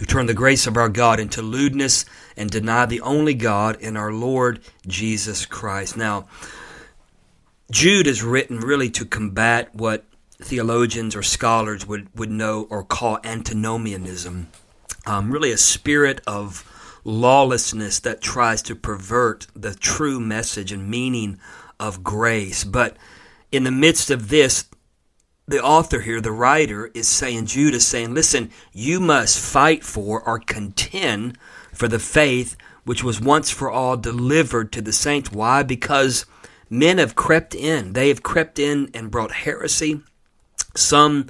who 0.00 0.06
turn 0.06 0.24
the 0.24 0.32
grace 0.32 0.66
of 0.66 0.78
our 0.78 0.88
God 0.88 1.20
into 1.20 1.42
lewdness 1.42 2.06
and 2.34 2.50
deny 2.50 2.86
the 2.86 3.02
only 3.02 3.34
God 3.34 3.78
in 3.82 3.98
our 3.98 4.10
Lord 4.10 4.60
Jesus 4.86 5.44
Christ. 5.44 5.94
Now, 5.94 6.26
Jude 7.70 8.06
is 8.06 8.22
written 8.22 8.60
really 8.60 8.88
to 8.92 9.04
combat 9.04 9.74
what 9.74 10.06
theologians 10.40 11.14
or 11.14 11.22
scholars 11.22 11.86
would, 11.86 12.08
would 12.18 12.30
know 12.30 12.66
or 12.70 12.82
call 12.82 13.18
antinomianism, 13.24 14.48
um, 15.04 15.30
really 15.30 15.52
a 15.52 15.58
spirit 15.58 16.22
of 16.26 16.64
lawlessness 17.04 18.00
that 18.00 18.22
tries 18.22 18.62
to 18.62 18.74
pervert 18.74 19.48
the 19.54 19.74
true 19.74 20.18
message 20.18 20.72
and 20.72 20.88
meaning 20.88 21.38
of 21.78 22.02
grace. 22.02 22.64
But 22.64 22.96
in 23.52 23.64
the 23.64 23.70
midst 23.70 24.10
of 24.10 24.30
this, 24.30 24.64
the 25.50 25.62
author 25.62 26.00
here, 26.00 26.20
the 26.20 26.30
writer, 26.30 26.92
is 26.94 27.08
saying, 27.08 27.46
Jude 27.46 27.74
is 27.74 27.84
saying, 27.84 28.14
listen, 28.14 28.50
you 28.72 29.00
must 29.00 29.38
fight 29.38 29.82
for 29.82 30.22
or 30.22 30.38
contend 30.38 31.36
for 31.74 31.88
the 31.88 31.98
faith 31.98 32.56
which 32.84 33.02
was 33.02 33.20
once 33.20 33.50
for 33.50 33.68
all 33.68 33.96
delivered 33.96 34.70
to 34.72 34.80
the 34.80 34.92
saints. 34.92 35.32
Why? 35.32 35.64
Because 35.64 36.24
men 36.70 36.98
have 36.98 37.16
crept 37.16 37.54
in. 37.54 37.94
They 37.94 38.08
have 38.08 38.22
crept 38.22 38.60
in 38.60 38.90
and 38.94 39.10
brought 39.10 39.32
heresy. 39.32 40.00
Some 40.76 41.26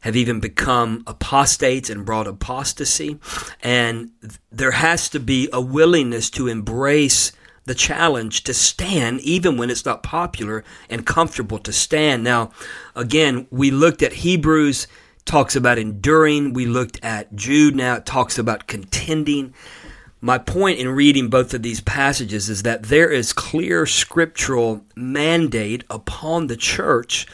have 0.00 0.16
even 0.16 0.38
become 0.38 1.02
apostates 1.06 1.88
and 1.88 2.04
brought 2.04 2.26
apostasy. 2.26 3.18
And 3.62 4.10
there 4.50 4.72
has 4.72 5.08
to 5.10 5.20
be 5.20 5.48
a 5.50 5.62
willingness 5.62 6.28
to 6.30 6.46
embrace 6.46 7.32
the 7.64 7.74
challenge 7.74 8.42
to 8.44 8.54
stand 8.54 9.20
even 9.20 9.56
when 9.56 9.70
it's 9.70 9.84
not 9.84 10.02
popular 10.02 10.64
and 10.90 11.06
comfortable 11.06 11.58
to 11.58 11.72
stand. 11.72 12.24
Now, 12.24 12.50
again, 12.94 13.46
we 13.50 13.70
looked 13.70 14.02
at 14.02 14.12
Hebrews 14.12 14.86
talks 15.24 15.54
about 15.54 15.78
enduring. 15.78 16.52
We 16.52 16.66
looked 16.66 16.98
at 17.02 17.34
Jude 17.34 17.76
now 17.76 17.96
it 17.96 18.06
talks 18.06 18.38
about 18.38 18.66
contending. 18.66 19.54
My 20.20 20.38
point 20.38 20.78
in 20.78 20.88
reading 20.88 21.28
both 21.28 21.52
of 21.52 21.62
these 21.62 21.80
passages 21.80 22.48
is 22.48 22.62
that 22.62 22.84
there 22.84 23.10
is 23.10 23.32
clear 23.32 23.86
scriptural 23.86 24.84
mandate 24.94 25.84
upon 25.90 26.46
the 26.46 26.56
church 26.56 27.26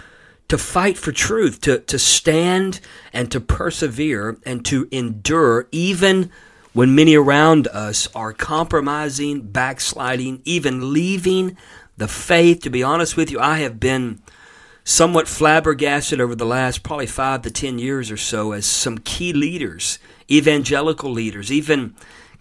to 0.49 0.57
fight 0.57 0.97
for 0.97 1.13
truth, 1.13 1.61
to, 1.61 1.81
to 1.81 1.99
stand 1.99 2.81
and 3.13 3.31
to 3.31 3.41
persevere 3.41 4.39
and 4.47 4.65
to 4.65 4.89
endure, 4.91 5.69
even 5.71 6.31
when 6.79 6.95
many 6.95 7.17
around 7.17 7.67
us 7.73 8.07
are 8.15 8.33
compromising, 8.33 9.41
backsliding, 9.41 10.41
even 10.45 10.93
leaving 10.93 11.57
the 11.97 12.07
faith. 12.07 12.61
To 12.61 12.71
be 12.71 12.85
honest 12.85 13.17
with 13.17 13.33
you, 13.33 13.41
I 13.41 13.59
have 13.59 13.81
been 13.81 14.23
somewhat 14.85 15.27
flabbergasted 15.27 16.21
over 16.21 16.37
the 16.37 16.47
last 16.47 16.85
probably 16.85 17.09
five 17.09 17.43
to 17.43 17.51
ten 17.51 17.81
years 17.81 18.13
or 18.13 18.17
so 18.17 18.53
as 18.53 18.65
some 18.65 18.99
key 18.99 19.33
leaders, 19.33 19.99
evangelical 20.31 21.11
leaders, 21.11 21.51
even 21.51 21.97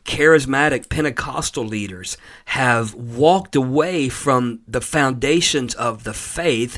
charismatic 0.06 0.88
Pentecostal 0.88 1.66
leaders 1.66 2.16
have 2.46 2.94
walked 2.94 3.56
away 3.56 4.08
from 4.08 4.60
the 4.68 4.82
foundations 4.82 5.74
of 5.74 6.04
the 6.04 6.14
faith 6.14 6.78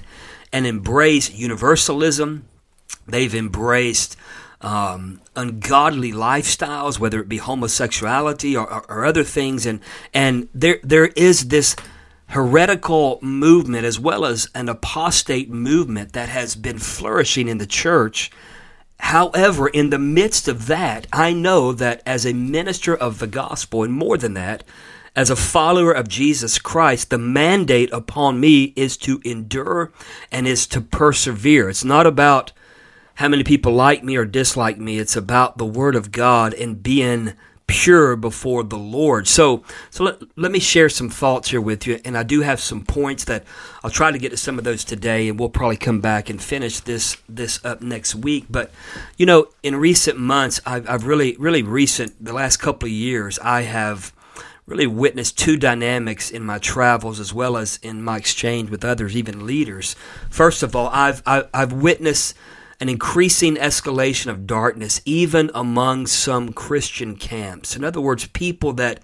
and 0.54 0.66
embrace 0.66 1.30
universalism. 1.30 2.46
They've 3.06 3.36
embraced 3.36 4.16
um, 4.62 5.22
ungodly 5.36 6.12
lifestyles, 6.12 7.00
whether 7.00 7.22
it 7.22 7.30
be 7.30 7.38
homosexuality 7.38 8.58
or, 8.58 8.72
or, 8.72 8.86
or, 8.90 9.06
other 9.06 9.24
things, 9.24 9.66
and 9.66 9.80
and 10.14 10.50
there 10.54 10.80
there 10.84 11.08
is 11.16 11.48
this 11.48 11.76
heretical 12.28 13.20
movement 13.22 13.86
as 13.86 14.00
well 14.00 14.26
as 14.26 14.50
an 14.54 14.70
apostate 14.70 15.50
movement 15.50 16.14
that 16.14 16.30
has 16.30 16.56
been 16.56 16.78
flourishing 16.78 17.48
in 17.48 17.58
the 17.58 17.66
church. 17.66 18.32
However, 19.00 19.70
in 19.70 19.92
the 19.92 19.98
midst 20.00 20.48
of 20.48 20.68
that, 20.68 21.08
I 21.12 21.32
know 21.32 21.72
that 21.72 22.04
as 22.06 22.26
a 22.26 22.34
minister 22.34 22.96
of 22.96 23.20
the 23.20 23.28
gospel, 23.28 23.84
and 23.84 23.94
more 23.94 24.18
than 24.18 24.34
that, 24.34 24.64
as 25.16 25.30
a 25.30 25.36
follower 25.36 25.92
of 25.92 26.08
Jesus 26.08 26.60
Christ, 26.60 27.10
the 27.10 27.18
mandate 27.18 27.92
upon 27.92 28.40
me 28.40 28.74
is 28.76 28.98
to 28.98 29.22
endure 29.24 29.92
and 30.32 30.46
is 30.46 30.68
to 30.68 30.82
persevere. 30.82 31.70
It's 31.70 31.84
not 31.84 32.06
about 32.06 32.52
how 33.20 33.28
many 33.28 33.44
people 33.44 33.74
like 33.74 34.02
me 34.02 34.16
or 34.16 34.24
dislike 34.24 34.78
me. 34.78 34.98
It's 34.98 35.18
about 35.18 35.58
the 35.58 35.66
Word 35.66 35.94
of 35.94 36.10
God 36.10 36.54
and 36.54 36.82
being 36.82 37.34
pure 37.68 38.16
before 38.16 38.64
the 38.64 38.78
Lord. 38.78 39.28
So, 39.28 39.62
so 39.90 40.06
let, 40.06 40.22
let 40.38 40.54
me 40.54 40.60
share 40.60 40.88
some 40.88 41.10
thoughts 41.10 41.50
here 41.50 41.60
with 41.60 41.86
you. 41.86 42.00
And 42.06 42.18
I 42.18 42.24
do 42.24 42.44
have 42.44 42.62
some 42.62 42.86
points 42.86 43.26
that 43.26 43.44
I'll 43.84 43.92
try 43.92 44.10
to 44.10 44.18
get 44.18 44.30
to 44.30 44.38
some 44.38 44.58
of 44.58 44.64
those 44.64 44.86
today, 44.86 45.28
and 45.28 45.38
we'll 45.38 45.50
probably 45.50 45.76
come 45.76 46.00
back 46.00 46.30
and 46.30 46.42
finish 46.42 46.80
this 46.80 47.18
this 47.28 47.64
up 47.66 47.82
next 47.82 48.16
week. 48.16 48.46
But 48.50 48.72
you 49.18 49.26
know, 49.26 49.50
in 49.64 49.76
recent 49.76 50.18
months, 50.18 50.62
I've, 50.66 50.90
I've 50.90 51.06
really, 51.06 51.36
really 51.38 51.62
recent 51.62 52.24
the 52.24 52.32
last 52.32 52.58
couple 52.58 52.88
of 52.88 52.94
years, 52.94 53.38
I 53.40 53.64
have 53.64 54.14
really 54.66 54.88
witnessed 54.88 55.38
two 55.38 55.58
dynamics 55.58 56.32
in 56.32 56.44
my 56.44 56.58
travels 56.58 57.20
as 57.20 57.34
well 57.34 57.58
as 57.58 57.80
in 57.84 58.02
my 58.02 58.16
exchange 58.16 58.70
with 58.70 58.86
others, 58.86 59.18
even 59.18 59.46
leaders. 59.46 59.98
First 60.30 60.64
of 60.64 60.74
all, 60.74 60.88
I've 60.88 61.22
I, 61.26 61.36
have 61.36 61.50
i 61.54 61.60
have 61.60 61.74
witnessed 61.74 62.34
an 62.80 62.90
increasing 62.90 63.56
escalation 63.56 64.28
of 64.28 64.48
darkness 64.48 65.02
even 65.06 65.52
among 65.54 66.08
some 66.08 66.54
Christian 66.54 67.16
camps. 67.16 67.76
In 67.76 67.84
other 67.84 68.02
words, 68.02 68.28
people 68.28 68.74
that 68.74 69.02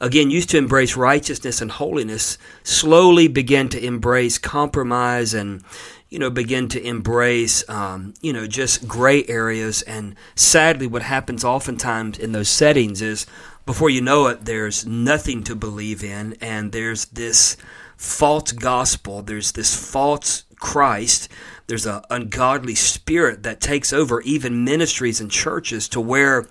again 0.00 0.30
used 0.30 0.50
to 0.50 0.58
embrace 0.58 0.96
righteousness 0.96 1.60
and 1.60 1.70
holiness 1.70 2.38
slowly 2.62 3.28
begin 3.28 3.68
to 3.70 3.84
embrace 3.84 4.38
compromise 4.38 5.32
and 5.32 5.62
you 6.10 6.18
know 6.18 6.30
begin 6.30 6.68
to 6.68 6.86
embrace 6.86 7.68
um, 7.68 8.12
you 8.20 8.32
know 8.32 8.46
just 8.46 8.86
gray 8.86 9.24
areas 9.26 9.80
and 9.82 10.14
sadly 10.34 10.86
what 10.86 11.02
happens 11.02 11.44
oftentimes 11.44 12.18
in 12.18 12.32
those 12.32 12.48
settings 12.48 13.00
is 13.00 13.26
before 13.66 13.90
you 13.90 14.00
know 14.00 14.28
it, 14.28 14.44
there's 14.44 14.86
nothing 14.86 15.42
to 15.42 15.56
believe 15.56 16.04
in, 16.04 16.36
and 16.40 16.70
there's 16.70 17.06
this 17.06 17.56
false 17.96 18.52
gospel, 18.52 19.22
there's 19.22 19.52
this 19.52 19.74
false 19.74 20.44
Christ, 20.58 21.28
there's 21.66 21.86
an 21.86 22.02
ungodly 22.10 22.74
spirit 22.74 23.42
that 23.42 23.60
takes 23.60 23.92
over 23.92 24.20
even 24.22 24.64
ministries 24.64 25.20
and 25.20 25.30
churches 25.30 25.88
to 25.90 26.00
where 26.00 26.46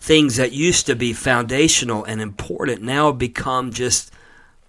things 0.00 0.36
that 0.36 0.52
used 0.52 0.86
to 0.86 0.96
be 0.96 1.12
foundational 1.12 2.04
and 2.04 2.20
important 2.20 2.82
now 2.82 3.12
become 3.12 3.72
just 3.72 4.12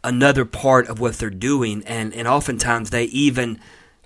another 0.04 0.46
part 0.46 0.88
of 0.88 1.00
what 1.00 1.16
they're 1.16 1.30
doing, 1.30 1.84
and, 1.86 2.14
and 2.14 2.28
oftentimes 2.28 2.90
they 2.90 3.06
even 3.06 3.60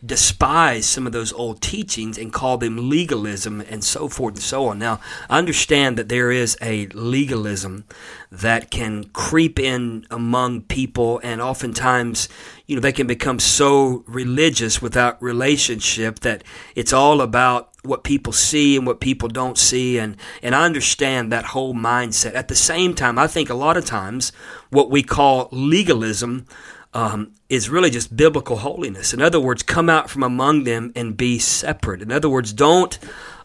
despise 0.05 0.85
some 0.85 1.07
of 1.07 1.13
those 1.13 1.31
old 1.33 1.61
teachings 1.61 2.17
and 2.17 2.33
call 2.33 2.57
them 2.57 2.89
legalism 2.89 3.61
and 3.61 3.83
so 3.83 4.09
forth 4.09 4.35
and 4.35 4.43
so 4.43 4.67
on. 4.67 4.79
Now, 4.79 4.99
I 5.29 5.37
understand 5.37 5.97
that 5.97 6.09
there 6.09 6.31
is 6.31 6.57
a 6.61 6.87
legalism 6.87 7.85
that 8.31 8.69
can 8.69 9.05
creep 9.05 9.59
in 9.59 10.05
among 10.11 10.61
people, 10.63 11.21
and 11.23 11.41
oftentimes, 11.41 12.27
you 12.65 12.75
know, 12.75 12.81
they 12.81 12.91
can 12.91 13.07
become 13.07 13.39
so 13.39 14.03
religious 14.07 14.81
without 14.81 15.21
relationship 15.21 16.19
that 16.19 16.43
it's 16.75 16.93
all 16.93 17.21
about 17.21 17.69
what 17.83 18.03
people 18.03 18.31
see 18.33 18.77
and 18.77 18.87
what 18.87 19.01
people 19.01 19.27
don't 19.27 19.57
see 19.57 19.97
and 19.97 20.15
and 20.41 20.55
I 20.55 20.63
understand 20.63 21.31
that 21.31 21.43
whole 21.47 21.73
mindset. 21.73 22.33
At 22.33 22.47
the 22.47 22.55
same 22.55 22.95
time, 22.95 23.19
I 23.19 23.27
think 23.27 23.49
a 23.49 23.53
lot 23.55 23.75
of 23.75 23.83
times 23.85 24.31
what 24.69 24.89
we 24.89 25.03
call 25.03 25.49
legalism 25.51 26.47
um, 26.93 27.31
is 27.49 27.69
really 27.69 27.89
just 27.89 28.15
biblical 28.15 28.57
holiness. 28.57 29.13
In 29.13 29.21
other 29.21 29.39
words, 29.39 29.63
come 29.63 29.89
out 29.89 30.09
from 30.09 30.23
among 30.23 30.63
them 30.63 30.91
and 30.95 31.17
be 31.17 31.39
separate. 31.39 32.01
In 32.01 32.11
other 32.11 32.29
words, 32.29 32.53
don't 32.53 32.97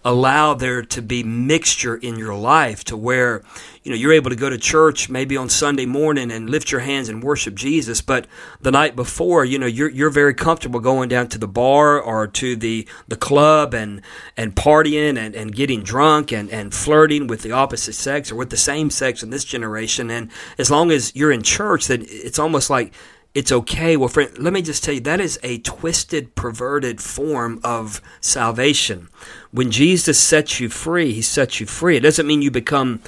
allow 0.05 0.55
there 0.55 0.83
to 0.83 1.03
be 1.03 1.23
mixture 1.23 1.97
in 1.97 2.17
your 2.17 2.35
life 2.35 2.85
to 2.85 2.97
where 2.97 3.43
you 3.83 3.91
know 3.91 3.97
you're 3.97 4.13
able 4.13 4.31
to 4.31 4.37
go 4.37 4.49
to 4.49 4.57
church 4.57 5.09
maybe 5.09 5.37
on 5.37 5.49
Sunday 5.49 5.87
morning 5.87 6.31
and 6.31 6.49
lift 6.49 6.71
your 6.71 6.81
hands 6.81 7.09
and 7.09 7.23
worship 7.23 7.55
Jesus 7.55 8.01
but 8.01 8.27
the 8.61 8.71
night 8.71 8.95
before 8.95 9.45
you 9.45 9.59
know 9.59 9.67
you're 9.67 9.91
you're 9.91 10.11
very 10.11 10.35
comfortable 10.35 10.81
going 10.81 11.09
down 11.09 11.29
to 11.29 11.39
the 11.39 11.49
bar 11.49 12.01
or 12.01 12.27
to 12.27 12.55
the 12.55 12.87
the 13.09 13.17
club 13.17 13.75
and 13.75 14.01
and 14.37 14.55
partying 14.55 15.19
and, 15.19 15.35
and 15.35 15.55
getting 15.55 15.83
drunk 15.83 16.33
and 16.33 16.49
and 16.51 16.73
flirting 16.73 17.27
with 17.27 17.43
the 17.43 17.53
opposite 17.53 17.95
sex 17.95 18.31
or 18.31 18.37
with 18.37 18.51
the 18.51 18.57
same 18.57 18.91
sex 18.91 19.23
in 19.23 19.31
this 19.31 19.45
generation 19.45 20.11
and 20.11 20.31
as 20.59 20.71
long 20.71 20.91
as 20.91 21.15
you're 21.17 21.33
in 21.33 21.43
church 21.43 21.89
then 21.89 22.05
it's 22.09 22.39
almost 22.39 22.71
like 22.71 22.93
it's 23.35 23.53
okay. 23.53 23.97
Well, 23.97 24.09
friend, 24.09 24.37
let 24.39 24.53
me 24.53 24.63
just 24.63 24.83
tell 24.83 24.95
you 24.95 25.01
that 25.01 25.21
is 25.21 25.39
a 25.43 25.59
twisted, 25.59 26.35
perverted 26.35 27.01
form 27.01 27.61
of 27.63 28.01
salvation. 28.21 29.09
When 29.51 29.71
Jesus 29.71 30.19
sets 30.19 30.61
you 30.61 30.69
free, 30.69 31.13
he 31.13 31.23
sets 31.23 31.61
you 31.61 31.67
free. 31.67 31.97
It 31.97 32.01
doesn't 32.01 32.27
mean 32.27 32.43
you 32.43 32.51
become 32.51 33.01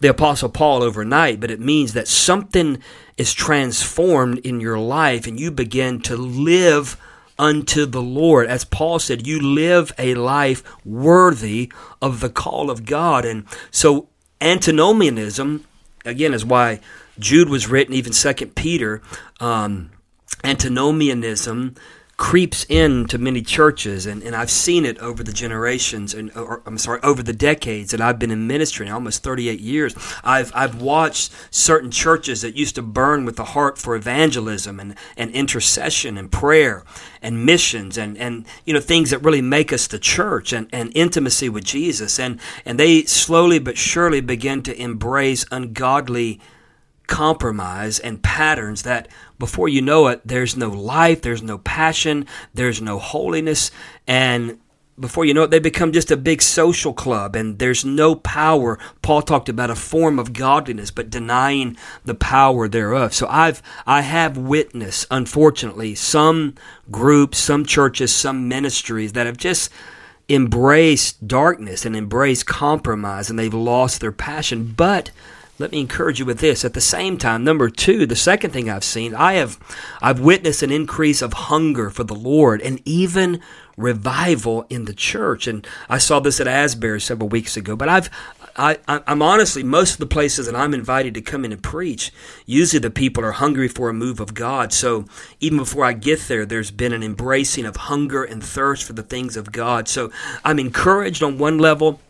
the 0.00 0.08
Apostle 0.08 0.48
Paul 0.48 0.82
overnight, 0.82 1.40
but 1.40 1.50
it 1.50 1.60
means 1.60 1.92
that 1.92 2.08
something 2.08 2.78
is 3.16 3.32
transformed 3.32 4.38
in 4.38 4.60
your 4.60 4.78
life 4.78 5.26
and 5.26 5.38
you 5.38 5.50
begin 5.50 6.00
to 6.00 6.16
live 6.16 6.96
unto 7.38 7.86
the 7.86 8.02
Lord. 8.02 8.46
As 8.46 8.64
Paul 8.64 8.98
said, 8.98 9.26
you 9.26 9.40
live 9.40 9.92
a 9.98 10.14
life 10.14 10.62
worthy 10.84 11.72
of 12.00 12.20
the 12.20 12.30
call 12.30 12.70
of 12.70 12.84
God. 12.84 13.24
And 13.24 13.46
so 13.70 14.08
antinomianism, 14.40 15.64
again, 16.04 16.34
is 16.34 16.44
why 16.44 16.80
Jude 17.18 17.48
was 17.48 17.68
written, 17.68 17.94
even 17.94 18.12
Second 18.12 18.54
Peter. 18.54 19.02
Um, 19.40 19.90
antinomianism 20.44 21.74
creeps 22.22 22.64
into 22.68 23.18
many 23.18 23.42
churches, 23.42 24.06
and, 24.06 24.22
and 24.22 24.36
I've 24.36 24.50
seen 24.50 24.84
it 24.84 24.96
over 24.98 25.24
the 25.24 25.32
generations, 25.32 26.14
and 26.14 26.30
or, 26.36 26.62
I'm 26.66 26.78
sorry, 26.78 27.00
over 27.02 27.20
the 27.20 27.32
decades, 27.32 27.90
that 27.90 28.00
I've 28.00 28.18
been 28.18 28.30
in 28.30 28.46
ministry 28.46 28.88
almost 28.88 29.24
38 29.24 29.58
years. 29.58 29.94
I've 30.22 30.52
I've 30.54 30.80
watched 30.80 31.32
certain 31.50 31.90
churches 31.90 32.42
that 32.42 32.54
used 32.54 32.76
to 32.76 32.82
burn 32.82 33.24
with 33.24 33.36
the 33.36 33.46
heart 33.46 33.76
for 33.76 33.96
evangelism 33.96 34.78
and, 34.78 34.94
and 35.16 35.32
intercession 35.32 36.16
and 36.16 36.30
prayer 36.30 36.84
and 37.20 37.44
missions 37.44 37.98
and, 37.98 38.16
and 38.18 38.46
you 38.64 38.72
know 38.72 38.80
things 38.80 39.10
that 39.10 39.18
really 39.18 39.42
make 39.42 39.72
us 39.72 39.88
the 39.88 39.98
church 39.98 40.52
and, 40.52 40.68
and 40.72 40.92
intimacy 40.94 41.48
with 41.48 41.64
Jesus, 41.64 42.20
and 42.20 42.38
and 42.64 42.78
they 42.78 43.02
slowly 43.02 43.58
but 43.58 43.76
surely 43.76 44.20
begin 44.20 44.62
to 44.62 44.80
embrace 44.80 45.44
ungodly 45.50 46.40
compromise 47.12 47.98
and 47.98 48.22
patterns 48.22 48.84
that 48.84 49.06
before 49.38 49.68
you 49.68 49.82
know 49.82 50.06
it, 50.06 50.22
there's 50.24 50.56
no 50.56 50.70
life, 50.70 51.20
there's 51.20 51.42
no 51.42 51.58
passion, 51.58 52.26
there's 52.54 52.80
no 52.80 52.98
holiness, 52.98 53.70
and 54.06 54.58
before 54.98 55.26
you 55.26 55.34
know 55.34 55.42
it, 55.42 55.50
they 55.50 55.58
become 55.58 55.92
just 55.92 56.10
a 56.10 56.16
big 56.16 56.40
social 56.40 56.94
club 56.94 57.36
and 57.36 57.58
there's 57.58 57.84
no 57.84 58.14
power. 58.14 58.78
Paul 59.02 59.20
talked 59.20 59.50
about 59.50 59.68
a 59.68 59.74
form 59.74 60.18
of 60.18 60.32
godliness, 60.32 60.90
but 60.90 61.10
denying 61.10 61.76
the 62.02 62.14
power 62.14 62.66
thereof. 62.66 63.12
So 63.12 63.26
I've, 63.28 63.62
I 63.86 64.00
have 64.00 64.38
witnessed, 64.38 65.06
unfortunately, 65.10 65.94
some 65.94 66.54
groups, 66.90 67.36
some 67.36 67.66
churches, 67.66 68.14
some 68.14 68.48
ministries 68.48 69.12
that 69.12 69.26
have 69.26 69.36
just 69.36 69.70
embraced 70.30 71.28
darkness 71.28 71.84
and 71.84 71.94
embraced 71.94 72.46
compromise 72.46 73.28
and 73.28 73.38
they've 73.38 73.52
lost 73.52 74.00
their 74.00 74.12
passion. 74.12 74.72
But 74.74 75.10
let 75.62 75.72
me 75.72 75.80
encourage 75.80 76.18
you 76.18 76.26
with 76.26 76.40
this. 76.40 76.64
At 76.64 76.74
the 76.74 76.80
same 76.80 77.16
time, 77.16 77.44
number 77.44 77.70
two, 77.70 78.04
the 78.04 78.16
second 78.16 78.50
thing 78.50 78.68
I've 78.68 78.84
seen, 78.84 79.14
I 79.14 79.34
have 79.34 79.58
I've 80.02 80.18
witnessed 80.18 80.62
an 80.62 80.72
increase 80.72 81.22
of 81.22 81.32
hunger 81.32 81.88
for 81.88 82.04
the 82.04 82.14
Lord 82.14 82.60
and 82.60 82.82
even 82.84 83.40
revival 83.76 84.66
in 84.68 84.84
the 84.84 84.92
church. 84.92 85.46
And 85.46 85.66
I 85.88 85.98
saw 85.98 86.20
this 86.20 86.40
at 86.40 86.48
Asbury 86.48 87.00
several 87.00 87.28
weeks 87.28 87.56
ago. 87.56 87.76
But 87.76 87.88
I've 87.88 88.10
I, 88.56 88.78
I'm 88.88 89.22
honestly, 89.22 89.62
most 89.62 89.94
of 89.94 89.98
the 89.98 90.06
places 90.06 90.46
that 90.46 90.54
I'm 90.54 90.74
invited 90.74 91.14
to 91.14 91.22
come 91.22 91.44
in 91.44 91.52
and 91.52 91.62
preach, 91.62 92.12
usually 92.44 92.80
the 92.80 92.90
people 92.90 93.24
are 93.24 93.32
hungry 93.32 93.68
for 93.68 93.88
a 93.88 93.94
move 93.94 94.20
of 94.20 94.34
God. 94.34 94.72
So 94.72 95.06
even 95.40 95.58
before 95.58 95.86
I 95.86 95.94
get 95.94 96.20
there, 96.28 96.44
there's 96.44 96.70
been 96.70 96.92
an 96.92 97.02
embracing 97.02 97.64
of 97.64 97.76
hunger 97.76 98.22
and 98.22 98.44
thirst 98.44 98.84
for 98.84 98.92
the 98.92 99.02
things 99.02 99.38
of 99.38 99.52
God. 99.52 99.88
So 99.88 100.10
I'm 100.44 100.58
encouraged 100.58 101.22
on 101.22 101.38
one 101.38 101.56
level 101.56 102.00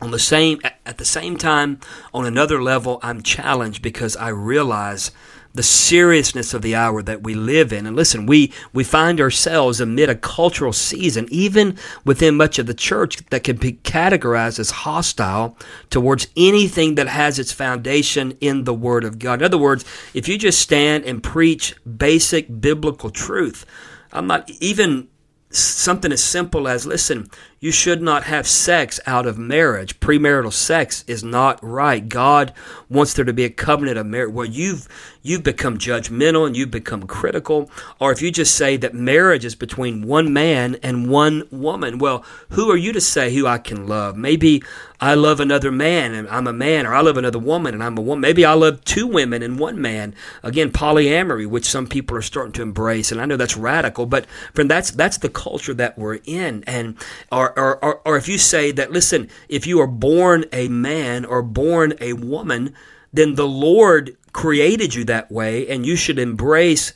on 0.00 0.10
the 0.10 0.18
same 0.18 0.60
at 0.86 0.98
the 0.98 1.04
same 1.04 1.36
time 1.36 1.80
on 2.12 2.26
another 2.26 2.62
level 2.62 2.98
i'm 3.02 3.22
challenged 3.22 3.82
because 3.82 4.16
i 4.16 4.28
realize 4.28 5.10
the 5.52 5.62
seriousness 5.62 6.54
of 6.54 6.62
the 6.62 6.74
hour 6.74 7.02
that 7.02 7.22
we 7.22 7.34
live 7.34 7.72
in. 7.72 7.86
And 7.86 7.96
listen 7.96 8.26
we 8.26 8.52
we 8.72 8.84
find 8.84 9.20
ourselves 9.20 9.80
amid 9.80 10.08
a 10.08 10.14
cultural 10.14 10.72
season 10.72 11.26
even 11.30 11.76
within 12.04 12.36
much 12.36 12.58
of 12.58 12.66
the 12.66 12.74
church 12.74 13.24
that 13.30 13.44
can 13.44 13.56
be 13.56 13.72
categorized 13.72 14.58
as 14.58 14.70
hostile 14.70 15.56
towards 15.88 16.28
anything 16.36 16.94
that 16.94 17.08
has 17.08 17.38
its 17.38 17.52
foundation 17.52 18.36
in 18.40 18.64
the 18.64 18.74
word 18.74 19.04
of 19.04 19.18
god. 19.18 19.40
In 19.40 19.46
other 19.46 19.58
words 19.58 19.84
if 20.14 20.28
you 20.28 20.38
just 20.38 20.60
stand 20.60 21.04
and 21.04 21.22
preach 21.22 21.74
basic 21.84 22.60
biblical 22.60 23.10
truth 23.10 23.66
i'm 24.12 24.26
not 24.26 24.48
even 24.60 25.08
something 25.50 26.12
as 26.12 26.22
simple 26.22 26.68
as 26.68 26.86
listen 26.86 27.28
you 27.60 27.70
should 27.70 28.00
not 28.00 28.24
have 28.24 28.48
sex 28.48 28.98
out 29.06 29.26
of 29.26 29.38
marriage. 29.38 30.00
Premarital 30.00 30.52
sex 30.52 31.04
is 31.06 31.22
not 31.22 31.62
right. 31.62 32.08
God 32.08 32.54
wants 32.88 33.12
there 33.12 33.24
to 33.26 33.34
be 33.34 33.44
a 33.44 33.50
covenant 33.50 33.98
of 33.98 34.06
marriage 34.06 34.32
where 34.32 34.46
you've 34.46 34.88
you've 35.22 35.42
become 35.42 35.78
judgmental 35.78 36.46
and 36.46 36.56
you've 36.56 36.70
become 36.70 37.06
critical, 37.06 37.70
or 37.98 38.12
if 38.12 38.22
you 38.22 38.30
just 38.30 38.54
say 38.54 38.76
that 38.76 38.94
marriage 38.94 39.44
is 39.44 39.54
between 39.54 40.06
one 40.06 40.32
man 40.32 40.76
and 40.82 41.10
one 41.10 41.46
woman, 41.50 41.98
well, 41.98 42.24
who 42.50 42.70
are 42.70 42.76
you 42.76 42.92
to 42.92 43.00
say 43.00 43.34
who 43.34 43.46
I 43.46 43.58
can 43.58 43.86
love? 43.86 44.16
Maybe 44.16 44.62
I 45.00 45.14
love 45.14 45.40
another 45.40 45.70
man 45.70 46.14
and 46.14 46.28
I'm 46.28 46.46
a 46.46 46.52
man, 46.52 46.86
or 46.86 46.94
I 46.94 47.00
love 47.00 47.16
another 47.16 47.38
woman 47.38 47.74
and 47.74 47.82
I'm 47.82 47.96
a 47.96 48.02
woman. 48.02 48.20
Maybe 48.20 48.44
I 48.44 48.52
love 48.52 48.84
two 48.84 49.06
women 49.06 49.42
and 49.42 49.58
one 49.58 49.80
man. 49.80 50.14
Again, 50.42 50.70
polyamory, 50.70 51.46
which 51.46 51.64
some 51.64 51.86
people 51.86 52.16
are 52.16 52.22
starting 52.22 52.52
to 52.52 52.62
embrace, 52.62 53.12
and 53.12 53.20
I 53.20 53.26
know 53.26 53.36
that's 53.36 53.56
radical, 53.56 54.06
but 54.06 54.26
friend, 54.54 54.70
that's 54.70 54.90
that's 54.90 55.18
the 55.18 55.28
culture 55.28 55.74
that 55.74 55.98
we're 55.98 56.20
in, 56.24 56.64
and 56.66 56.96
our 57.32 57.52
or, 57.58 57.84
or, 57.84 58.00
or 58.04 58.16
if 58.16 58.28
you 58.28 58.38
say 58.38 58.72
that, 58.72 58.92
listen, 58.92 59.28
if 59.48 59.66
you 59.66 59.80
are 59.80 59.86
born 59.86 60.44
a 60.52 60.68
man 60.68 61.24
or 61.24 61.42
born 61.42 61.94
a 62.00 62.12
woman, 62.14 62.74
then 63.12 63.34
the 63.34 63.48
Lord 63.48 64.16
created 64.32 64.94
you 64.94 65.04
that 65.04 65.30
way 65.30 65.68
and 65.68 65.86
you 65.86 65.96
should 65.96 66.18
embrace 66.18 66.92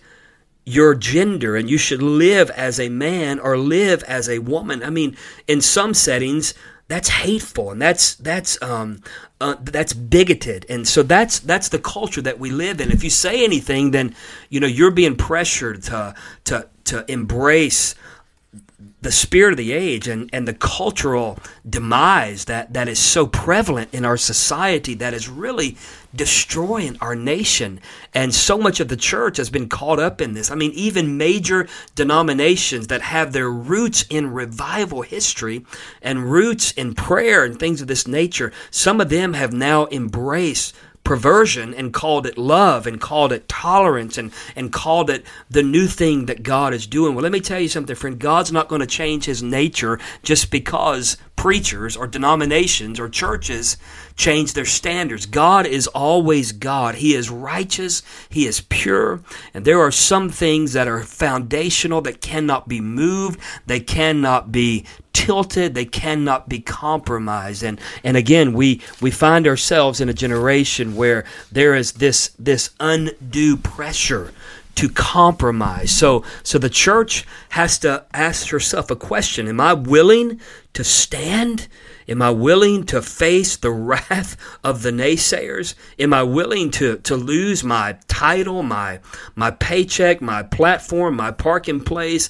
your 0.65 0.95
gender 0.95 1.57
and 1.57 1.69
you 1.69 1.79
should 1.79 2.03
live 2.03 2.51
as 2.51 2.81
a 2.81 2.89
man 2.89 3.39
or 3.39 3.59
live 3.59 4.03
as 4.05 4.29
a 4.29 4.39
woman. 4.39 4.83
I 4.83 4.91
mean, 4.91 5.17
in 5.47 5.61
some 5.61 5.95
settings, 5.95 6.55
that's 6.89 7.09
hateful 7.09 7.71
and 7.71 7.81
that's 7.81 8.15
that's 8.17 8.61
um 8.63 9.01
uh, 9.41 9.57
that's 9.63 9.95
bigoted 9.95 10.67
and 10.69 10.87
so 10.87 11.03
that's 11.03 11.39
that's 11.41 11.71
the 11.71 11.79
culture 11.79 12.21
that 12.21 12.39
we 12.39 12.51
live 12.51 12.79
in 12.79 12.91
if 12.91 13.03
you 13.03 13.09
say 13.09 13.43
anything 13.43 13.91
then 13.91 14.15
you 14.51 14.61
know 14.61 14.67
you're 14.67 14.91
being 14.91 15.17
pressured 15.17 15.83
to 15.83 16.15
to 16.45 16.69
to 16.85 17.11
embrace 17.11 17.95
the 19.01 19.13
spirit 19.13 19.53
of 19.53 19.59
the 19.59 19.73
age 19.73 20.09
and, 20.09 20.31
and 20.33 20.49
the 20.49 20.55
cultural 20.55 21.39
demise 21.69 22.47
that, 22.47 22.73
that 22.73 22.89
is 22.89 22.99
so 22.99 23.27
prevalent 23.27 23.93
in 23.93 24.05
our 24.05 24.17
society 24.17 24.95
that 24.95 25.13
is 25.13 25.29
really 25.29 25.77
destroying 26.15 26.97
our 27.01 27.15
nation. 27.15 27.81
And 28.15 28.35
so 28.35 28.57
much 28.57 28.81
of 28.81 28.89
the 28.89 28.97
church 28.97 29.37
has 29.37 29.51
been 29.51 29.69
caught 29.69 29.99
up 29.99 30.21
in 30.21 30.33
this. 30.33 30.51
I 30.51 30.55
mean, 30.55 30.73
even 30.73 31.19
major 31.19 31.69
denominations 31.95 32.87
that 32.87 33.03
have 33.03 33.33
their 33.33 33.51
roots 33.51 34.05
in 34.09 34.33
revival 34.33 35.03
history 35.03 35.67
and 36.01 36.31
roots 36.31 36.73
in 36.73 36.95
prayer 36.95 37.45
and 37.45 37.59
things 37.59 37.83
of 37.83 37.89
this 37.89 38.07
nature, 38.07 38.53
some 38.71 39.01
of 39.01 39.11
them 39.11 39.35
have 39.35 39.53
now 39.53 39.87
embraced 39.91 40.75
perversion 41.05 41.75
and 41.75 41.93
called 41.93 42.27
it 42.27 42.37
love 42.39 42.87
and 42.87 43.01
called 43.01 43.33
it 43.33 43.49
tolerance 43.49 44.19
and, 44.19 44.33
and 44.57 44.73
called 44.73 45.11
it 45.11 45.25
the 45.51 45.63
new 45.63 45.87
thing 45.87 46.27
that 46.27 46.43
God 46.43 46.75
is 46.75 46.87
doing. 46.87 47.15
Well, 47.15 47.23
let 47.23 47.33
me 47.33 47.41
tell 47.41 47.61
you 47.61 47.69
something, 47.69 47.95
friend. 47.95 48.19
God's 48.19 48.51
not 48.51 48.69
going 48.69 48.81
to 48.81 48.87
change 48.87 49.27
his 49.27 49.43
nature 49.43 50.01
just 50.23 50.51
because 50.51 51.17
preachers 51.45 51.95
or 51.95 52.07
denominations 52.07 52.99
or 52.99 53.07
churches 53.07 53.77
change 54.17 54.55
their 54.55 54.65
standards. 54.65 55.27
God 55.27 55.67
is 55.67 55.87
always 55.89 56.53
God. 56.53 56.95
He 56.95 57.15
is 57.15 57.29
righteous, 57.29 58.03
He 58.31 58.47
is 58.47 58.63
pure, 58.63 59.21
and 59.53 59.67
there 59.67 59.79
are 59.79 59.91
some 59.91 60.31
things 60.31 60.73
that 60.73 60.89
are 60.89 61.03
foundational 61.03 62.01
that 62.01 62.23
cannot 62.23 62.67
be 62.67 62.81
moved, 62.81 63.39
they 63.67 63.81
cannot 63.81 64.53
be 64.53 64.87
tilted. 65.13 65.75
They 65.75 65.85
cannot 65.85 66.49
be 66.49 66.61
compromised. 66.61 67.63
And 67.63 67.79
and 68.03 68.17
again 68.17 68.53
we 68.55 68.81
we 69.01 69.11
find 69.11 69.47
ourselves 69.47 70.01
in 70.01 70.09
a 70.09 70.15
generation 70.15 70.97
where 70.97 71.25
there 71.53 71.75
is 71.75 71.93
this 71.93 72.35
this 72.39 72.71
undue 72.81 73.57
pressure 73.59 74.33
to 74.77 74.89
compromise. 74.89 75.91
So 75.91 76.25
so 76.43 76.59
the 76.59 76.71
church 76.71 77.27
has 77.51 77.79
to 77.79 78.05
ask 78.13 78.49
herself 78.49 78.91
a 78.91 78.97
question, 78.97 79.49
am 79.49 79.61
I 79.61 79.75
willing 79.75 80.41
to 80.73 80.85
stand 80.85 81.69
Am 82.09 82.21
I 82.21 82.31
willing 82.31 82.85
to 82.87 83.01
face 83.01 83.57
the 83.57 83.71
wrath 83.71 84.37
of 84.63 84.83
the 84.83 84.91
naysayers? 84.91 85.75
Am 85.99 86.13
I 86.13 86.23
willing 86.23 86.71
to, 86.73 86.99
to 86.99 87.17
lose 87.17 87.65
my 87.65 87.97
title, 88.09 88.63
my, 88.63 89.01
my 89.35 89.51
paycheck, 89.51 90.21
my 90.21 90.43
platform, 90.43 91.17
my 91.17 91.31
parking 91.31 91.81
place? 91.81 92.29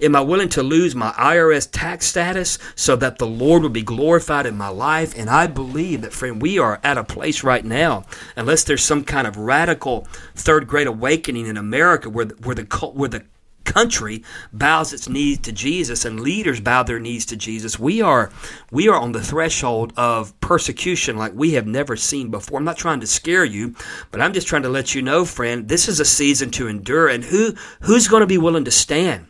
Am 0.00 0.14
I 0.14 0.20
willing 0.20 0.48
to 0.50 0.62
lose 0.62 0.94
my 0.94 1.10
IRS 1.12 1.68
tax 1.70 2.06
status 2.06 2.58
so 2.74 2.96
that 2.96 3.18
the 3.18 3.26
Lord 3.26 3.62
will 3.62 3.68
be 3.70 3.82
glorified 3.82 4.46
in 4.46 4.56
my 4.56 4.68
life? 4.68 5.16
And 5.16 5.28
I 5.28 5.46
believe 5.46 6.02
that, 6.02 6.12
friend, 6.12 6.40
we 6.40 6.58
are 6.58 6.80
at 6.84 6.98
a 6.98 7.04
place 7.04 7.42
right 7.42 7.64
now, 7.64 8.04
unless 8.36 8.64
there's 8.64 8.84
some 8.84 9.04
kind 9.04 9.26
of 9.26 9.36
radical 9.36 10.06
third 10.34 10.66
great 10.68 10.86
awakening 10.86 11.46
in 11.46 11.56
America 11.56 12.08
where, 12.08 12.26
where, 12.26 12.54
the, 12.54 12.64
where 12.94 13.08
the 13.08 13.24
country 13.72 14.22
bows 14.52 14.92
its 14.92 15.08
knees 15.08 15.38
to 15.38 15.52
Jesus 15.52 16.04
and 16.04 16.20
leaders 16.20 16.60
bow 16.60 16.82
their 16.82 16.98
knees 16.98 17.26
to 17.26 17.36
Jesus, 17.36 17.78
we 17.78 18.00
are 18.00 18.30
we 18.70 18.88
are 18.88 18.98
on 18.98 19.12
the 19.12 19.22
threshold 19.22 19.92
of 19.96 20.38
persecution 20.40 21.16
like 21.16 21.32
we 21.34 21.52
have 21.52 21.66
never 21.66 21.96
seen 21.96 22.30
before. 22.30 22.58
I'm 22.58 22.64
not 22.64 22.78
trying 22.78 23.00
to 23.00 23.06
scare 23.06 23.44
you, 23.44 23.74
but 24.10 24.20
I'm 24.20 24.32
just 24.32 24.48
trying 24.48 24.62
to 24.62 24.68
let 24.68 24.94
you 24.94 25.02
know, 25.02 25.24
friend, 25.24 25.68
this 25.68 25.88
is 25.88 26.00
a 26.00 26.04
season 26.04 26.50
to 26.52 26.68
endure 26.68 27.08
and 27.08 27.24
who 27.24 27.54
who's 27.82 28.08
going 28.08 28.22
to 28.22 28.26
be 28.26 28.38
willing 28.38 28.64
to 28.64 28.70
stand? 28.70 29.26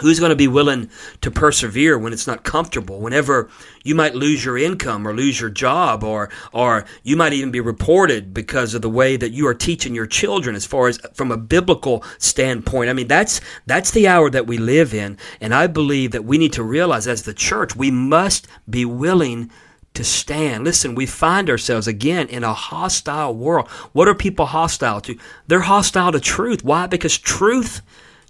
Who's 0.00 0.18
going 0.18 0.30
to 0.30 0.36
be 0.36 0.48
willing 0.48 0.90
to 1.20 1.30
persevere 1.30 1.96
when 1.96 2.12
it's 2.12 2.26
not 2.26 2.42
comfortable? 2.42 2.98
Whenever 2.98 3.48
you 3.84 3.94
might 3.94 4.16
lose 4.16 4.44
your 4.44 4.58
income 4.58 5.06
or 5.06 5.14
lose 5.14 5.40
your 5.40 5.50
job, 5.50 6.02
or 6.02 6.30
or 6.52 6.84
you 7.04 7.16
might 7.16 7.32
even 7.32 7.52
be 7.52 7.60
reported 7.60 8.34
because 8.34 8.74
of 8.74 8.82
the 8.82 8.90
way 8.90 9.16
that 9.16 9.30
you 9.30 9.46
are 9.46 9.54
teaching 9.54 9.94
your 9.94 10.06
children, 10.06 10.56
as 10.56 10.66
far 10.66 10.88
as 10.88 10.98
from 11.14 11.30
a 11.30 11.36
biblical 11.36 12.02
standpoint. 12.18 12.90
I 12.90 12.92
mean, 12.92 13.06
that's 13.06 13.40
that's 13.66 13.92
the 13.92 14.08
hour 14.08 14.30
that 14.30 14.48
we 14.48 14.58
live 14.58 14.94
in, 14.94 15.16
and 15.40 15.54
I 15.54 15.68
believe 15.68 16.10
that 16.10 16.24
we 16.24 16.38
need 16.38 16.54
to 16.54 16.64
realize 16.64 17.06
as 17.06 17.22
the 17.22 17.34
church 17.34 17.76
we 17.76 17.92
must 17.92 18.48
be 18.68 18.84
willing 18.84 19.48
to 19.94 20.02
stand. 20.02 20.64
Listen, 20.64 20.96
we 20.96 21.06
find 21.06 21.48
ourselves 21.48 21.86
again 21.86 22.26
in 22.26 22.42
a 22.42 22.52
hostile 22.52 23.32
world. 23.32 23.68
What 23.92 24.08
are 24.08 24.14
people 24.14 24.46
hostile 24.46 25.00
to? 25.02 25.16
They're 25.46 25.60
hostile 25.60 26.10
to 26.10 26.18
truth. 26.18 26.64
Why? 26.64 26.88
Because 26.88 27.16
truth 27.16 27.80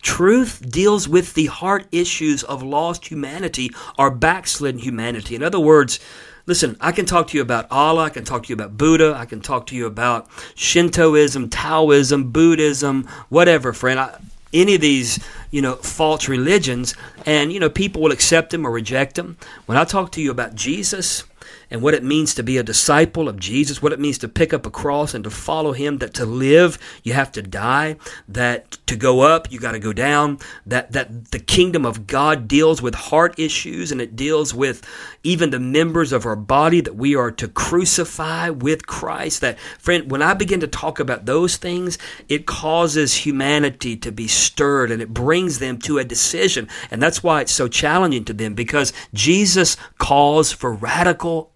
Truth 0.05 0.71
deals 0.71 1.09
with 1.09 1.33
the 1.33 1.47
heart 1.47 1.87
issues 1.91 2.43
of 2.45 2.63
lost 2.63 3.11
humanity 3.11 3.71
or 3.99 4.11
backslidden 4.11 4.81
humanity. 4.81 5.35
In 5.35 5.43
other 5.43 5.59
words, 5.59 5.99
listen, 6.45 6.77
I 6.79 6.93
can 6.93 7.07
talk 7.07 7.29
to 7.29 7.39
you 7.39 7.43
about 7.43 7.67
Allah, 7.71 8.05
I 8.05 8.11
can 8.11 8.23
talk 8.23 8.45
to 8.45 8.49
you 8.51 8.55
about 8.55 8.77
Buddha, 8.77 9.15
I 9.17 9.25
can 9.25 9.41
talk 9.41 9.67
to 9.69 9.75
you 9.75 9.87
about 9.87 10.29
Shintoism, 10.57 11.49
Taoism, 11.49 12.31
Buddhism, 12.31 13.09
whatever, 13.31 13.73
friend. 13.73 13.99
I, 13.99 14.19
any 14.53 14.75
of 14.75 14.83
these, 14.83 15.19
you 15.51 15.63
know, 15.63 15.77
false 15.77 16.29
religions, 16.29 16.95
and 17.25 17.51
you 17.51 17.59
know, 17.59 17.71
people 17.71 18.03
will 18.03 18.13
accept 18.13 18.51
them 18.51 18.67
or 18.67 18.71
reject 18.71 19.17
them. 19.17 19.39
When 19.65 19.79
I 19.79 19.85
talk 19.85 20.13
to 20.13 20.21
you 20.21 20.31
about 20.31 20.55
Jesus, 20.55 21.25
and 21.71 21.83
what 21.83 21.95
it 21.95 22.05
means 22.05 22.35
to 22.35 22.43
be 22.43 22.59
a 22.59 22.63
disciple 22.63 23.29
of 23.29 23.39
Jesus, 23.39 23.83
what 23.83 23.93
it 23.93 24.01
means 24.01 24.19
to 24.19 24.29
pick 24.29 24.53
up 24.53 24.67
a 24.67 24.71
cross 24.71 25.15
and 25.15 25.25
to 25.25 25.31
follow 25.31 25.73
him, 25.73 25.99
that 25.99 26.15
to 26.15 26.25
live, 26.25 26.79
you 27.03 27.13
have 27.13 27.33
to 27.33 27.43
die, 27.43 27.97
that 28.29 28.73
to 28.87 28.97
go 28.97 29.21
up, 29.21 29.51
you 29.51 29.59
got 29.59 29.73
to 29.73 29.79
go 29.79 29.93
down, 29.93 30.39
that, 30.67 30.93
that 30.93 31.31
the 31.31 31.39
kingdom 31.39 31.85
of 31.85 32.07
God 32.07 32.49
deals 32.49 32.83
with 32.83 32.95
heart 32.95 33.39
issues 33.39 33.93
and 33.93 34.01
it 34.01 34.17
deals 34.17 34.55
with 34.55 34.87
even 35.23 35.51
the 35.51 35.61
members 35.61 36.13
of 36.13 36.27
our 36.27 36.37
body 36.37 36.81
that 36.81 36.97
we 36.97 37.17
are 37.17 37.31
to 37.31 37.49
crucify 37.49 38.51
with 38.51 38.87
Christ. 38.87 39.41
That, 39.41 39.59
friend, 39.79 40.11
when 40.11 40.23
I 40.23 40.35
begin 40.35 40.61
to 40.61 40.67
talk 40.67 41.01
about 41.01 41.27
those 41.27 41.57
things, 41.57 41.99
it 42.29 42.47
causes 42.47 43.15
humanity 43.15 43.97
to 43.97 44.13
be 44.13 44.29
stirred 44.29 44.91
and 44.91 45.01
it 45.01 45.13
brings 45.13 45.59
them 45.59 45.79
to 45.81 45.99
a 45.99 46.05
decision. 46.05 46.69
And 46.91 47.03
that's 47.03 47.23
why 47.23 47.41
it's 47.41 47.53
so 47.53 47.69
challenging 47.69 48.25
to 48.27 48.33
them 48.33 48.55
because 48.55 48.93
Jesus 49.13 49.77
calls 49.99 50.53
for 50.53 50.73
radical. 50.73 51.51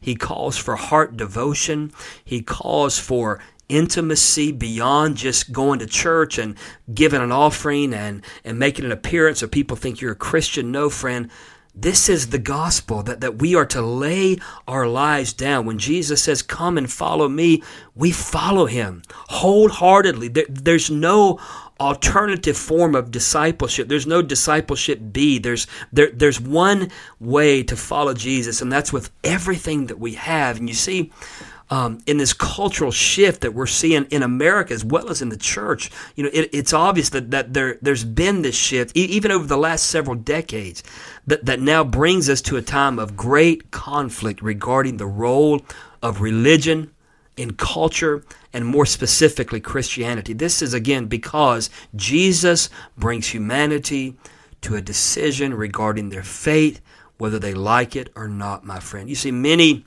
He 0.00 0.14
calls 0.14 0.56
for 0.56 0.76
heart 0.76 1.16
devotion. 1.16 1.92
He 2.24 2.42
calls 2.42 2.98
for 2.98 3.40
intimacy 3.68 4.52
beyond 4.52 5.16
just 5.16 5.52
going 5.52 5.78
to 5.78 5.86
church 5.86 6.38
and 6.38 6.56
giving 6.92 7.20
an 7.20 7.32
offering 7.32 7.94
and, 7.94 8.24
and 8.44 8.58
making 8.58 8.84
an 8.84 8.92
appearance 8.92 9.40
so 9.40 9.46
people 9.46 9.76
think 9.76 10.00
you're 10.00 10.12
a 10.12 10.16
Christian. 10.16 10.70
No, 10.70 10.90
friend. 10.90 11.30
This 11.76 12.08
is 12.08 12.28
the 12.28 12.38
gospel 12.38 13.02
that, 13.02 13.20
that 13.20 13.40
we 13.40 13.56
are 13.56 13.66
to 13.66 13.82
lay 13.82 14.38
our 14.68 14.86
lives 14.86 15.32
down. 15.32 15.66
When 15.66 15.78
Jesus 15.78 16.22
says, 16.22 16.40
Come 16.40 16.78
and 16.78 16.90
follow 16.90 17.28
me, 17.28 17.64
we 17.96 18.12
follow 18.12 18.66
him 18.66 19.02
wholeheartedly. 19.10 20.28
There, 20.28 20.46
there's 20.48 20.88
no 20.88 21.40
alternative 21.84 22.56
form 22.56 22.94
of 22.94 23.10
discipleship. 23.10 23.88
There's 23.88 24.06
no 24.06 24.22
discipleship 24.22 25.00
B. 25.12 25.38
There's 25.38 25.66
there, 25.92 26.10
there's 26.12 26.40
one 26.40 26.90
way 27.20 27.62
to 27.64 27.76
follow 27.76 28.14
Jesus, 28.14 28.62
and 28.62 28.72
that's 28.72 28.92
with 28.92 29.10
everything 29.22 29.86
that 29.86 29.98
we 29.98 30.14
have. 30.14 30.58
And 30.58 30.68
you 30.68 30.74
see, 30.74 31.12
um, 31.70 32.00
in 32.06 32.18
this 32.18 32.32
cultural 32.32 32.90
shift 32.90 33.40
that 33.40 33.54
we're 33.54 33.66
seeing 33.66 34.04
in 34.06 34.22
America 34.22 34.72
as 34.72 34.84
well 34.84 35.10
as 35.10 35.22
in 35.22 35.28
the 35.30 35.36
church, 35.36 35.90
you 36.14 36.24
know, 36.24 36.30
it, 36.32 36.50
it's 36.52 36.72
obvious 36.72 37.10
that, 37.10 37.30
that 37.30 37.54
there 37.54 37.78
there's 37.82 38.04
been 38.04 38.42
this 38.42 38.56
shift 38.56 38.96
e- 38.96 39.04
even 39.04 39.30
over 39.30 39.46
the 39.46 39.56
last 39.56 39.86
several 39.86 40.16
decades 40.16 40.82
that 41.26 41.44
that 41.46 41.60
now 41.60 41.82
brings 41.84 42.28
us 42.28 42.40
to 42.42 42.56
a 42.56 42.62
time 42.62 42.98
of 42.98 43.16
great 43.16 43.70
conflict 43.70 44.42
regarding 44.42 44.98
the 44.98 45.06
role 45.06 45.60
of 46.02 46.20
religion 46.20 46.90
in 47.36 47.54
culture 47.54 48.24
and 48.52 48.64
more 48.64 48.86
specifically 48.86 49.60
Christianity. 49.60 50.32
This 50.32 50.62
is 50.62 50.74
again 50.74 51.06
because 51.06 51.70
Jesus 51.94 52.70
brings 52.96 53.28
humanity 53.28 54.16
to 54.62 54.76
a 54.76 54.80
decision 54.80 55.54
regarding 55.54 56.08
their 56.08 56.22
fate, 56.22 56.80
whether 57.18 57.38
they 57.38 57.54
like 57.54 57.96
it 57.96 58.10
or 58.14 58.28
not, 58.28 58.64
my 58.64 58.80
friend. 58.80 59.08
You 59.08 59.14
see, 59.14 59.30
many 59.30 59.84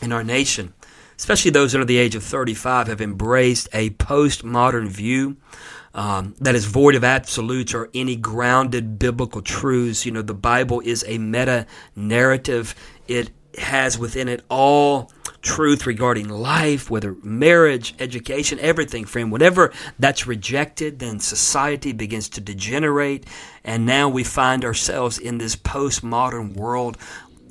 in 0.00 0.12
our 0.12 0.24
nation, 0.24 0.74
especially 1.16 1.50
those 1.50 1.74
under 1.74 1.84
the 1.84 1.98
age 1.98 2.14
of 2.14 2.22
35, 2.22 2.86
have 2.86 3.00
embraced 3.00 3.68
a 3.72 3.90
postmodern 3.90 4.88
view. 4.88 5.36
Um, 5.94 6.34
that 6.40 6.54
is 6.54 6.66
void 6.66 6.94
of 6.94 7.04
absolutes 7.04 7.72
or 7.72 7.88
any 7.94 8.16
grounded 8.16 8.98
biblical 8.98 9.40
truths. 9.40 10.04
You 10.04 10.12
know, 10.12 10.20
the 10.20 10.34
Bible 10.34 10.80
is 10.80 11.02
a 11.08 11.16
meta 11.16 11.66
narrative. 11.94 12.74
It 13.08 13.30
has 13.58 13.98
within 13.98 14.28
it 14.28 14.44
all 14.50 15.10
truth 15.46 15.86
regarding 15.86 16.28
life, 16.28 16.90
whether 16.90 17.14
marriage, 17.22 17.94
education, 17.98 18.58
everything, 18.60 19.04
friend. 19.04 19.32
Whenever 19.32 19.72
that's 19.98 20.26
rejected, 20.26 20.98
then 20.98 21.20
society 21.20 21.92
begins 21.92 22.28
to 22.30 22.40
degenerate. 22.40 23.26
And 23.64 23.86
now 23.86 24.08
we 24.08 24.24
find 24.24 24.64
ourselves 24.64 25.18
in 25.18 25.38
this 25.38 25.56
postmodern 25.56 26.54
world 26.54 26.98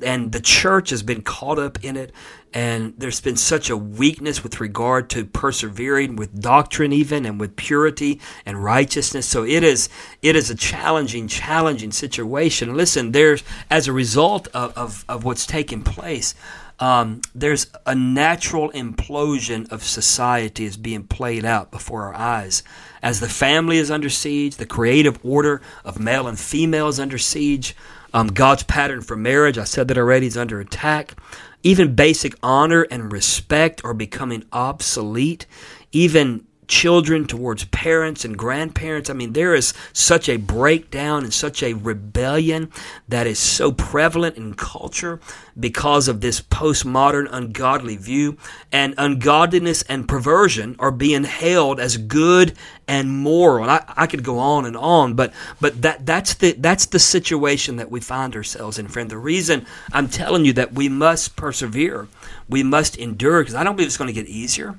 and 0.02 0.32
the 0.32 0.40
church 0.40 0.90
has 0.90 1.02
been 1.02 1.22
caught 1.22 1.58
up 1.58 1.82
in 1.82 1.96
it 1.96 2.12
and 2.52 2.94
there's 2.98 3.20
been 3.20 3.36
such 3.36 3.70
a 3.70 3.76
weakness 3.76 4.42
with 4.42 4.60
regard 4.60 5.10
to 5.10 5.24
persevering 5.24 6.16
with 6.16 6.40
doctrine 6.40 6.92
even 6.92 7.24
and 7.26 7.40
with 7.40 7.56
purity 7.56 8.20
and 8.44 8.62
righteousness 8.62 9.26
so 9.26 9.44
it 9.44 9.62
is 9.62 9.88
it 10.22 10.36
is 10.36 10.50
a 10.50 10.54
challenging 10.54 11.28
challenging 11.28 11.90
situation 11.90 12.74
listen 12.74 13.12
there's 13.12 13.42
as 13.70 13.88
a 13.88 13.92
result 13.92 14.48
of, 14.48 14.76
of, 14.76 15.04
of 15.08 15.24
what's 15.24 15.46
taken 15.46 15.82
place 15.82 16.34
um, 16.78 17.22
there's 17.34 17.68
a 17.86 17.94
natural 17.94 18.70
implosion 18.72 19.70
of 19.72 19.82
society 19.82 20.64
is 20.64 20.76
being 20.76 21.04
played 21.04 21.44
out 21.44 21.70
before 21.70 22.04
our 22.04 22.14
eyes. 22.14 22.62
As 23.02 23.20
the 23.20 23.28
family 23.28 23.78
is 23.78 23.90
under 23.90 24.10
siege, 24.10 24.56
the 24.56 24.66
creative 24.66 25.18
order 25.24 25.62
of 25.84 25.98
male 25.98 26.26
and 26.26 26.38
female 26.38 26.88
is 26.88 27.00
under 27.00 27.18
siege, 27.18 27.74
um, 28.12 28.28
God's 28.28 28.62
pattern 28.62 29.02
for 29.02 29.16
marriage, 29.16 29.58
I 29.58 29.64
said 29.64 29.88
that 29.88 29.98
already, 29.98 30.26
is 30.26 30.36
under 30.36 30.60
attack. 30.60 31.14
Even 31.62 31.94
basic 31.94 32.34
honor 32.42 32.86
and 32.90 33.12
respect 33.12 33.84
are 33.84 33.94
becoming 33.94 34.44
obsolete. 34.52 35.46
Even 35.92 36.45
children, 36.68 37.26
towards 37.26 37.64
parents 37.66 38.24
and 38.24 38.36
grandparents. 38.36 39.10
I 39.10 39.12
mean, 39.12 39.32
there 39.32 39.54
is 39.54 39.74
such 39.92 40.28
a 40.28 40.36
breakdown 40.36 41.24
and 41.24 41.32
such 41.32 41.62
a 41.62 41.74
rebellion 41.74 42.70
that 43.08 43.26
is 43.26 43.38
so 43.38 43.72
prevalent 43.72 44.36
in 44.36 44.54
culture 44.54 45.20
because 45.58 46.08
of 46.08 46.20
this 46.20 46.40
postmodern 46.40 47.28
ungodly 47.30 47.96
view. 47.96 48.36
And 48.72 48.94
ungodliness 48.98 49.82
and 49.82 50.08
perversion 50.08 50.76
are 50.78 50.90
being 50.90 51.24
hailed 51.24 51.80
as 51.80 51.96
good 51.96 52.56
and 52.88 53.10
moral. 53.10 53.64
And 53.64 53.70
I, 53.70 53.84
I 53.96 54.06
could 54.06 54.22
go 54.22 54.38
on 54.38 54.64
and 54.64 54.76
on, 54.76 55.14
but 55.14 55.32
but 55.60 55.82
that 55.82 56.06
that's 56.06 56.34
the 56.34 56.52
that's 56.52 56.86
the 56.86 56.98
situation 56.98 57.76
that 57.76 57.90
we 57.90 58.00
find 58.00 58.34
ourselves 58.34 58.78
in, 58.78 58.88
friend. 58.88 59.10
The 59.10 59.18
reason 59.18 59.66
I'm 59.92 60.08
telling 60.08 60.44
you 60.44 60.52
that 60.54 60.72
we 60.72 60.88
must 60.88 61.36
persevere, 61.36 62.08
we 62.48 62.62
must 62.62 62.96
endure, 62.96 63.40
because 63.40 63.54
I 63.54 63.64
don't 63.64 63.76
believe 63.76 63.88
it's 63.88 63.96
going 63.96 64.12
to 64.12 64.20
get 64.20 64.28
easier. 64.28 64.78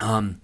Um, 0.00 0.40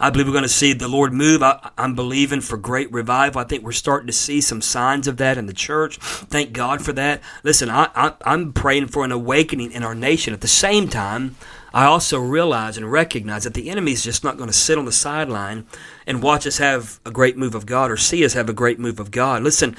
I 0.00 0.08
believe 0.10 0.26
we're 0.26 0.32
going 0.32 0.42
to 0.42 0.48
see 0.48 0.72
the 0.72 0.88
Lord 0.88 1.12
move. 1.12 1.42
I, 1.42 1.70
am 1.76 1.94
believing 1.94 2.40
for 2.40 2.56
great 2.56 2.90
revival. 2.90 3.40
I 3.40 3.44
think 3.44 3.62
we're 3.62 3.72
starting 3.72 4.06
to 4.06 4.12
see 4.12 4.40
some 4.40 4.62
signs 4.62 5.06
of 5.06 5.18
that 5.18 5.36
in 5.36 5.44
the 5.44 5.52
church. 5.52 5.98
Thank 5.98 6.52
God 6.52 6.82
for 6.82 6.94
that. 6.94 7.20
Listen, 7.42 7.68
I, 7.68 7.90
I, 7.94 8.14
I'm 8.22 8.54
praying 8.54 8.88
for 8.88 9.04
an 9.04 9.12
awakening 9.12 9.72
in 9.72 9.82
our 9.82 9.94
nation. 9.94 10.32
At 10.32 10.40
the 10.40 10.48
same 10.48 10.88
time, 10.88 11.36
I 11.74 11.84
also 11.84 12.18
realize 12.18 12.78
and 12.78 12.90
recognize 12.90 13.44
that 13.44 13.54
the 13.54 13.68
enemy 13.68 13.92
is 13.92 14.02
just 14.02 14.24
not 14.24 14.38
going 14.38 14.48
to 14.48 14.56
sit 14.56 14.78
on 14.78 14.86
the 14.86 14.92
sideline 14.92 15.66
and 16.06 16.22
watch 16.22 16.46
us 16.46 16.58
have 16.58 16.98
a 17.04 17.10
great 17.10 17.36
move 17.36 17.54
of 17.54 17.66
God 17.66 17.90
or 17.90 17.96
see 17.96 18.24
us 18.24 18.32
have 18.32 18.48
a 18.48 18.54
great 18.54 18.78
move 18.78 18.98
of 18.98 19.10
God. 19.10 19.42
Listen, 19.42 19.76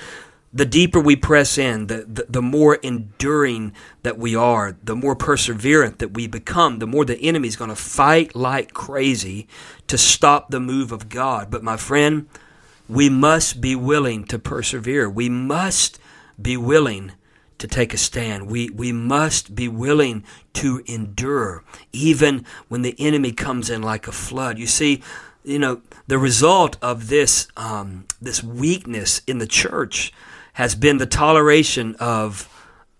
the 0.54 0.66
deeper 0.66 1.00
we 1.00 1.16
press 1.16 1.58
in, 1.58 1.88
the, 1.88 2.06
the, 2.08 2.26
the, 2.28 2.42
more 2.42 2.76
enduring 2.76 3.74
that 4.04 4.18
we 4.18 4.36
are, 4.36 4.76
the 4.84 4.96
more 4.96 5.16
perseverant 5.16 6.00
that 6.00 6.14
we 6.14 6.28
become, 6.28 6.80
the 6.80 6.88
more 6.88 7.06
the 7.06 7.20
enemy 7.22 7.48
is 7.48 7.56
going 7.56 7.70
to 7.70 7.76
fight 7.76 8.36
like 8.36 8.74
crazy 8.74 9.48
to 9.88 9.98
stop 9.98 10.50
the 10.50 10.60
move 10.60 10.92
of 10.92 11.08
God. 11.08 11.50
But 11.50 11.64
my 11.64 11.78
friend, 11.78 12.28
we 12.90 13.10
must 13.10 13.62
be 13.62 13.76
willing 13.76 14.26
to 14.26 14.38
persevere. 14.38 15.10
We 15.10 15.30
must 15.30 16.00
be 16.42 16.58
willing 16.58 17.14
to 17.58 17.68
take 17.68 17.94
a 17.94 17.98
stand. 17.98 18.48
We, 18.48 18.70
we 18.72 18.92
must 18.92 19.56
be 19.56 19.70
willing 19.70 20.26
to 20.54 20.84
endure, 20.86 21.64
even 21.94 22.46
when 22.68 22.82
the 22.82 22.96
enemy 23.00 23.32
comes 23.32 23.70
in 23.70 23.82
like 23.82 24.08
a 24.08 24.12
flood. 24.12 24.58
You 24.58 24.68
see, 24.68 25.02
you 25.46 25.60
know, 25.60 25.82
the 26.08 26.18
result 26.18 26.76
of 26.82 27.08
this, 27.08 27.48
um, 27.56 28.06
this 28.22 28.44
weakness 28.44 29.22
in 29.28 29.38
the 29.38 29.48
church 29.48 30.12
has 30.54 30.76
been 30.76 30.98
the 30.98 31.06
toleration 31.06 31.96
of 32.00 32.48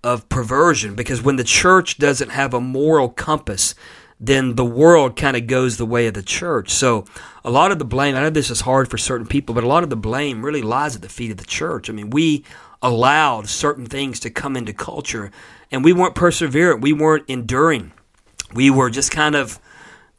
of 0.04 0.28
perversion. 0.30 0.96
Because 0.96 1.22
when 1.22 1.36
the 1.36 1.44
church 1.44 1.98
doesn't 2.00 2.30
have 2.30 2.54
a 2.54 2.62
moral 2.62 3.10
compass 3.10 3.76
then 4.24 4.54
the 4.54 4.64
world 4.64 5.16
kind 5.16 5.36
of 5.36 5.48
goes 5.48 5.78
the 5.78 5.86
way 5.86 6.06
of 6.06 6.14
the 6.14 6.22
church. 6.22 6.70
So 6.70 7.06
a 7.44 7.50
lot 7.50 7.72
of 7.72 7.80
the 7.80 7.86
blame 7.86 8.16
i 8.16 8.22
know 8.22 8.30
this 8.30 8.52
is 8.52 8.62
hard 8.62 8.88
for 8.88 8.98
certain 8.98 9.26
people 9.26 9.56
but 9.56 9.64
a 9.64 9.68
lot 9.68 9.84
of 9.84 9.90
the 9.90 9.96
blame 9.96 10.46
really 10.46 10.62
lies 10.62 10.96
at 10.96 11.02
the 11.02 11.10
feet 11.10 11.32
of 11.32 11.38
the 11.38 11.46
church. 11.46 11.90
I 11.90 11.94
mean 11.94 12.12
we 12.12 12.46
allowed 12.84 13.50
certain 13.50 13.86
things 13.86 14.20
to 14.20 14.30
come 14.30 14.56
into 14.56 14.74
culture 14.74 15.32
and 15.72 15.84
we 15.84 15.94
weren't 15.94 16.16
perseverant 16.16 16.82
we 16.82 16.94
weren't 16.94 17.26
enduring. 17.28 17.92
We 18.54 18.70
were 18.70 18.90
just 18.90 19.12
kind 19.12 19.36
of 19.36 19.60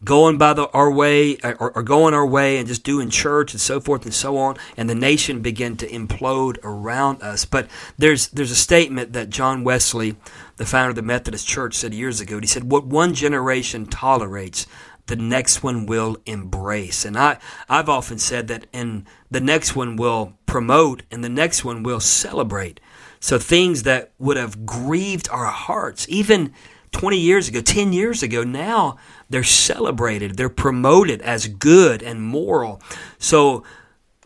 going 0.04 0.36
by 0.36 0.52
the, 0.52 0.68
our 0.70 0.90
way 0.90 1.36
uh, 1.38 1.54
or, 1.60 1.70
or, 1.76 1.82
going 1.82 2.14
our 2.14 2.26
way 2.26 2.58
and 2.58 2.66
just 2.66 2.82
doing 2.82 3.08
church 3.08 3.52
and 3.52 3.60
so 3.60 3.80
forth 3.80 4.04
and 4.04 4.14
so 4.14 4.36
on 4.36 4.56
and 4.76 4.90
the 4.90 4.94
nation 4.94 5.40
began 5.40 5.76
to 5.76 5.88
implode 5.88 6.58
around 6.64 7.22
us. 7.22 7.44
But 7.44 7.68
there's 7.98 8.28
there's 8.28 8.50
a 8.50 8.56
statement 8.56 9.12
that 9.12 9.30
John 9.30 9.64
Wesley 9.64 10.16
the 10.56 10.66
founder 10.66 10.90
of 10.90 10.96
the 10.96 11.02
Methodist 11.02 11.46
Church 11.46 11.74
said 11.74 11.94
years 11.94 12.20
ago. 12.20 12.38
He 12.40 12.46
said 12.46 12.70
what 12.70 12.86
one 12.86 13.14
generation 13.14 13.86
tolerates 13.86 14.66
the 15.06 15.16
next 15.16 15.62
one 15.62 15.86
will 15.86 16.16
embrace. 16.26 17.04
And 17.04 17.16
I 17.16 17.38
I've 17.68 17.88
often 17.88 18.18
said 18.18 18.48
that 18.48 18.66
and 18.72 19.04
the 19.30 19.40
next 19.40 19.76
one 19.76 19.96
will 19.96 20.34
promote 20.46 21.02
and 21.10 21.22
the 21.22 21.28
next 21.28 21.64
one 21.64 21.82
will 21.82 22.00
celebrate. 22.00 22.80
So 23.20 23.38
things 23.38 23.84
that 23.84 24.12
would 24.18 24.36
have 24.36 24.66
grieved 24.66 25.28
our 25.30 25.46
hearts 25.46 26.06
even 26.08 26.52
20 26.92 27.18
years 27.18 27.48
ago, 27.48 27.60
10 27.60 27.92
years 27.92 28.22
ago, 28.22 28.44
now 28.44 28.96
they're 29.28 29.42
celebrated, 29.42 30.36
they're 30.36 30.48
promoted 30.48 31.20
as 31.22 31.48
good 31.48 32.02
and 32.02 32.22
moral. 32.22 32.80
So, 33.18 33.64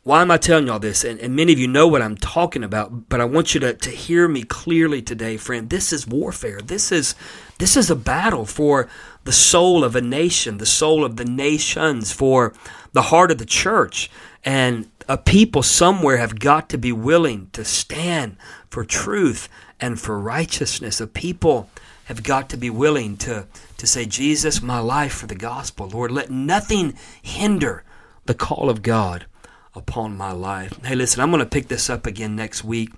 why 0.03 0.23
am 0.23 0.31
I 0.31 0.37
telling 0.37 0.67
you 0.67 0.73
all 0.73 0.79
this? 0.79 1.03
And, 1.03 1.19
and, 1.19 1.35
many 1.35 1.53
of 1.53 1.59
you 1.59 1.67
know 1.67 1.89
what 1.89 2.01
I'm 2.01 2.17
talking 2.17 2.63
about, 2.63 3.09
but 3.09 3.21
I 3.21 3.25
want 3.25 3.55
you 3.55 3.61
to, 3.61 3.75
to 3.75 3.91
hear 3.91 4.29
me 4.29 4.45
clearly 4.45 5.03
today, 5.03 5.37
friend. 5.37 5.69
This 5.69 5.93
is 5.93 6.07
warfare. 6.07 6.61
This 6.61 6.93
is 6.93 7.17
this 7.59 7.77
is 7.77 7.91
a 7.91 7.97
battle 7.97 8.47
for 8.47 8.89
the 9.25 9.33
soul 9.33 9.83
of 9.83 9.97
a 9.97 10.01
nation, 10.01 10.59
the 10.59 10.67
soul 10.67 11.05
of 11.05 11.17
the 11.17 11.25
nations, 11.25 12.13
for 12.13 12.55
the 12.93 13.03
heart 13.03 13.33
of 13.33 13.39
the 13.39 13.45
church. 13.45 14.09
And 14.45 14.89
a 15.09 15.19
people 15.19 15.65
somewhere 15.65 16.19
have 16.19 16.39
got 16.39 16.69
to 16.69 16.79
be 16.79 16.93
willing 16.93 17.49
to 17.53 17.65
stand 17.65 18.37
for 18.71 18.85
truth 18.85 19.49
and 19.81 20.01
for 20.01 20.21
righteousness. 20.21 21.01
A 21.01 21.09
people 21.09 21.69
have 22.07 22.23
got 22.23 22.49
to 22.51 22.57
be 22.57 22.71
willing 22.71 23.17
to, 23.17 23.47
to 23.77 23.87
say, 23.87 24.07
Jesus, 24.07 24.63
my 24.63 24.79
life 24.79 25.13
for 25.13 25.27
the 25.27 25.35
gospel. 25.35 25.89
Lord, 25.89 26.13
let 26.13 26.31
nothing 26.31 26.95
hinder 27.21 27.83
the 28.27 28.35
call 28.35 28.71
of 28.71 28.83
God 28.83 29.27
upon 29.75 30.17
my 30.17 30.31
life. 30.31 30.79
Hey, 30.85 30.95
listen, 30.95 31.21
I'm 31.21 31.31
going 31.31 31.43
to 31.43 31.49
pick 31.49 31.67
this 31.69 31.91
up 31.91 32.07
again 32.07 32.37
next 32.37 32.63
week 32.63 32.91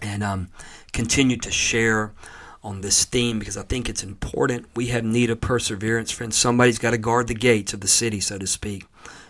and 0.00 0.24
um, 0.24 0.48
continue 0.92 1.36
to 1.36 1.52
share 1.52 2.12
on 2.64 2.80
this 2.80 3.04
theme 3.04 3.38
because 3.38 3.56
I 3.56 3.62
think 3.62 3.88
it's 3.88 4.02
important. 4.02 4.66
We 4.74 4.88
have 4.88 5.04
need 5.04 5.30
of 5.30 5.40
perseverance, 5.40 6.10
friends. 6.10 6.36
Somebody's 6.36 6.78
got 6.80 6.90
to 6.90 6.98
guard 6.98 7.28
the 7.28 7.34
gates 7.34 7.72
of 7.72 7.80
the 7.80 7.88
city, 7.88 8.18
so 8.18 8.38
to 8.38 8.46
speak. 8.46 8.86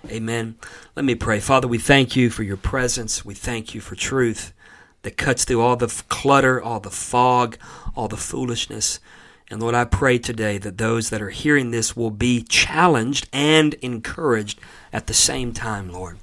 Amen. 0.08 0.56
Let 0.96 1.04
me 1.04 1.14
pray. 1.14 1.38
Father, 1.38 1.68
we 1.68 1.78
thank 1.78 2.16
you 2.16 2.30
for 2.30 2.42
your 2.42 2.56
presence. 2.56 3.26
We 3.26 3.34
thank 3.34 3.74
you 3.74 3.82
for 3.82 3.94
truth 3.94 4.54
that 5.02 5.16
cuts 5.16 5.44
through 5.44 5.60
all 5.60 5.76
the 5.76 6.02
clutter, 6.08 6.60
all 6.60 6.80
the 6.80 6.90
fog, 6.90 7.58
all 7.94 8.08
the 8.08 8.16
foolishness. 8.16 9.00
And 9.50 9.60
Lord, 9.60 9.74
I 9.74 9.84
pray 9.84 10.18
today 10.18 10.58
that 10.58 10.78
those 10.78 11.10
that 11.10 11.20
are 11.20 11.30
hearing 11.30 11.70
this 11.70 11.94
will 11.96 12.10
be 12.10 12.42
challenged 12.42 13.28
and 13.32 13.74
encouraged 13.74 14.60
at 14.92 15.06
the 15.06 15.14
same 15.14 15.52
time, 15.52 15.92
Lord. 15.92 16.18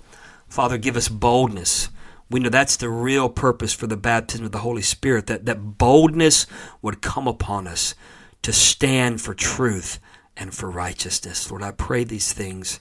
Father, 0.48 0.78
give 0.78 0.98
us 0.98 1.10
boldness. 1.10 1.90
We 2.30 2.40
know 2.40 2.50
that's 2.50 2.78
the 2.78 2.90
real 2.90 3.30
purpose 3.30 3.74
for 3.74 3.88
the 3.88 3.98
baptism 3.98 4.46
of 4.46 4.52
the 4.52 4.60
Holy 4.60 4.82
Spirit, 4.82 5.28
that, 5.28 5.46
that 5.46 5.78
boldness 5.78 6.48
would 6.82 7.02
come 7.02 7.28
upon 7.28 7.68
us 7.68 7.96
to 8.42 8.54
stand 8.54 9.22
for 9.22 9.34
truth 9.34 10.00
and 10.38 10.54
for 10.54 10.70
righteousness. 10.70 11.52
Lord, 11.52 11.64
I 11.64 11.72
pray 11.72 12.04
these 12.04 12.34
things 12.34 12.80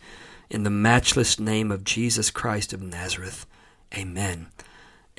in 0.49 0.63
the 0.63 0.71
matchless 0.71 1.39
name 1.39 1.71
of 1.71 1.85
Jesus 1.85 2.31
Christ 2.31 2.73
of 2.73 2.81
Nazareth. 2.81 3.47
Amen. 3.95 4.47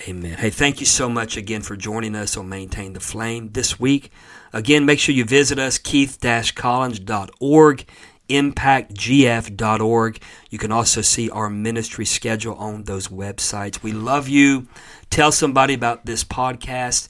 Amen. 0.08 0.38
Hey, 0.38 0.50
thank 0.50 0.80
you 0.80 0.86
so 0.86 1.10
much 1.10 1.36
again 1.36 1.62
for 1.62 1.76
joining 1.76 2.16
us 2.16 2.38
on 2.38 2.48
Maintain 2.48 2.94
the 2.94 3.02
Flame 3.02 3.50
this 3.52 3.78
week. 3.80 4.12
Again, 4.54 4.86
make 4.86 5.00
sure 5.00 5.14
you 5.14 5.26
visit 5.26 5.60
us, 5.60 5.78
keith-collins.org, 5.78 7.86
impactgf.org. 8.30 10.22
You 10.50 10.58
can 10.58 10.72
also 10.72 11.02
see 11.02 11.30
our 11.30 11.50
ministry 11.50 12.06
schedule 12.06 12.56
on 12.56 12.84
those 12.84 13.10
websites. 13.10 13.84
We 13.84 13.92
love 13.92 14.30
you. 14.30 14.68
Tell 15.10 15.34
somebody 15.34 15.74
about 15.74 16.06
this 16.06 16.24
podcast, 16.24 17.10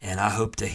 and 0.00 0.20
I 0.20 0.30
hope 0.30 0.54
to 0.56 0.66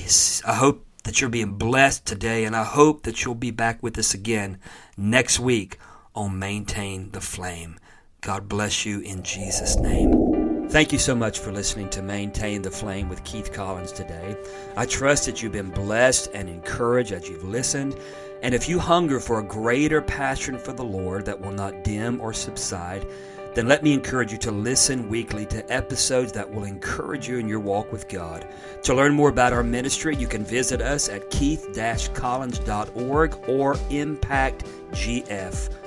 I 0.46 0.56
hope 0.56 0.86
that 1.06 1.22
you're 1.22 1.30
being 1.30 1.54
blessed 1.54 2.06
today, 2.06 2.44
and 2.44 2.56
I 2.56 2.66
hope 2.66 3.04
that 3.04 3.24
you'll 3.24 3.36
be 3.36 3.52
back 3.52 3.82
with 3.82 3.98
us 3.98 4.14
again 4.14 4.58
next 4.98 5.40
week 5.40 5.78
on 6.14 6.40
Maintain 6.40 7.12
the 7.12 7.22
Flame. 7.22 7.80
God 8.22 8.50
bless 8.50 8.86
you 8.86 9.00
in 9.00 9.24
Jesus' 9.24 9.78
name. 9.78 10.23
Thank 10.70 10.92
you 10.92 10.98
so 10.98 11.14
much 11.14 11.40
for 11.40 11.52
listening 11.52 11.90
to 11.90 12.02
Maintain 12.02 12.64
the 12.64 12.72
Flame 12.72 13.08
with 13.08 13.24
Keith 13.24 13.54
Collins 13.54 13.92
today. 13.92 14.36
I 14.76 14.88
trust 14.88 15.28
that 15.28 15.44
you've 15.44 15.52
been 15.52 15.70
blessed 15.70 16.32
and 16.34 16.50
encouraged 16.50 17.12
as 17.12 17.30
you've 17.30 17.44
listened. 17.44 17.96
And 18.42 18.56
if 18.56 18.68
you 18.68 18.80
hunger 18.80 19.20
for 19.20 19.40
a 19.40 19.44
greater 19.44 20.02
passion 20.02 20.58
for 20.58 20.74
the 20.74 20.84
Lord 20.84 21.26
that 21.26 21.40
will 21.40 21.52
not 21.52 21.84
dim 21.84 22.20
or 22.20 22.34
subside, 22.34 23.06
then 23.54 23.68
let 23.68 23.84
me 23.84 23.94
encourage 23.94 24.32
you 24.32 24.40
to 24.40 24.52
listen 24.52 25.10
weekly 25.10 25.46
to 25.46 25.72
episodes 25.72 26.32
that 26.32 26.52
will 26.52 26.64
encourage 26.64 27.28
you 27.28 27.38
in 27.38 27.48
your 27.48 27.60
walk 27.60 27.92
with 27.92 28.10
God. 28.10 28.48
To 28.82 28.96
learn 28.96 29.14
more 29.14 29.30
about 29.30 29.54
our 29.54 29.64
ministry, 29.64 30.16
you 30.16 30.28
can 30.28 30.44
visit 30.44 30.82
us 30.82 31.08
at 31.08 31.30
keith-collins.org 31.30 33.38
or 33.48 33.76
impactgf.org. 33.76 35.83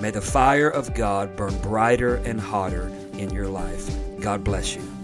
May 0.00 0.10
the 0.10 0.20
fire 0.20 0.68
of 0.68 0.94
God 0.94 1.36
burn 1.36 1.56
brighter 1.58 2.16
and 2.16 2.40
hotter 2.40 2.90
in 3.14 3.30
your 3.30 3.48
life. 3.48 3.88
God 4.20 4.44
bless 4.44 4.74
you. 4.74 4.97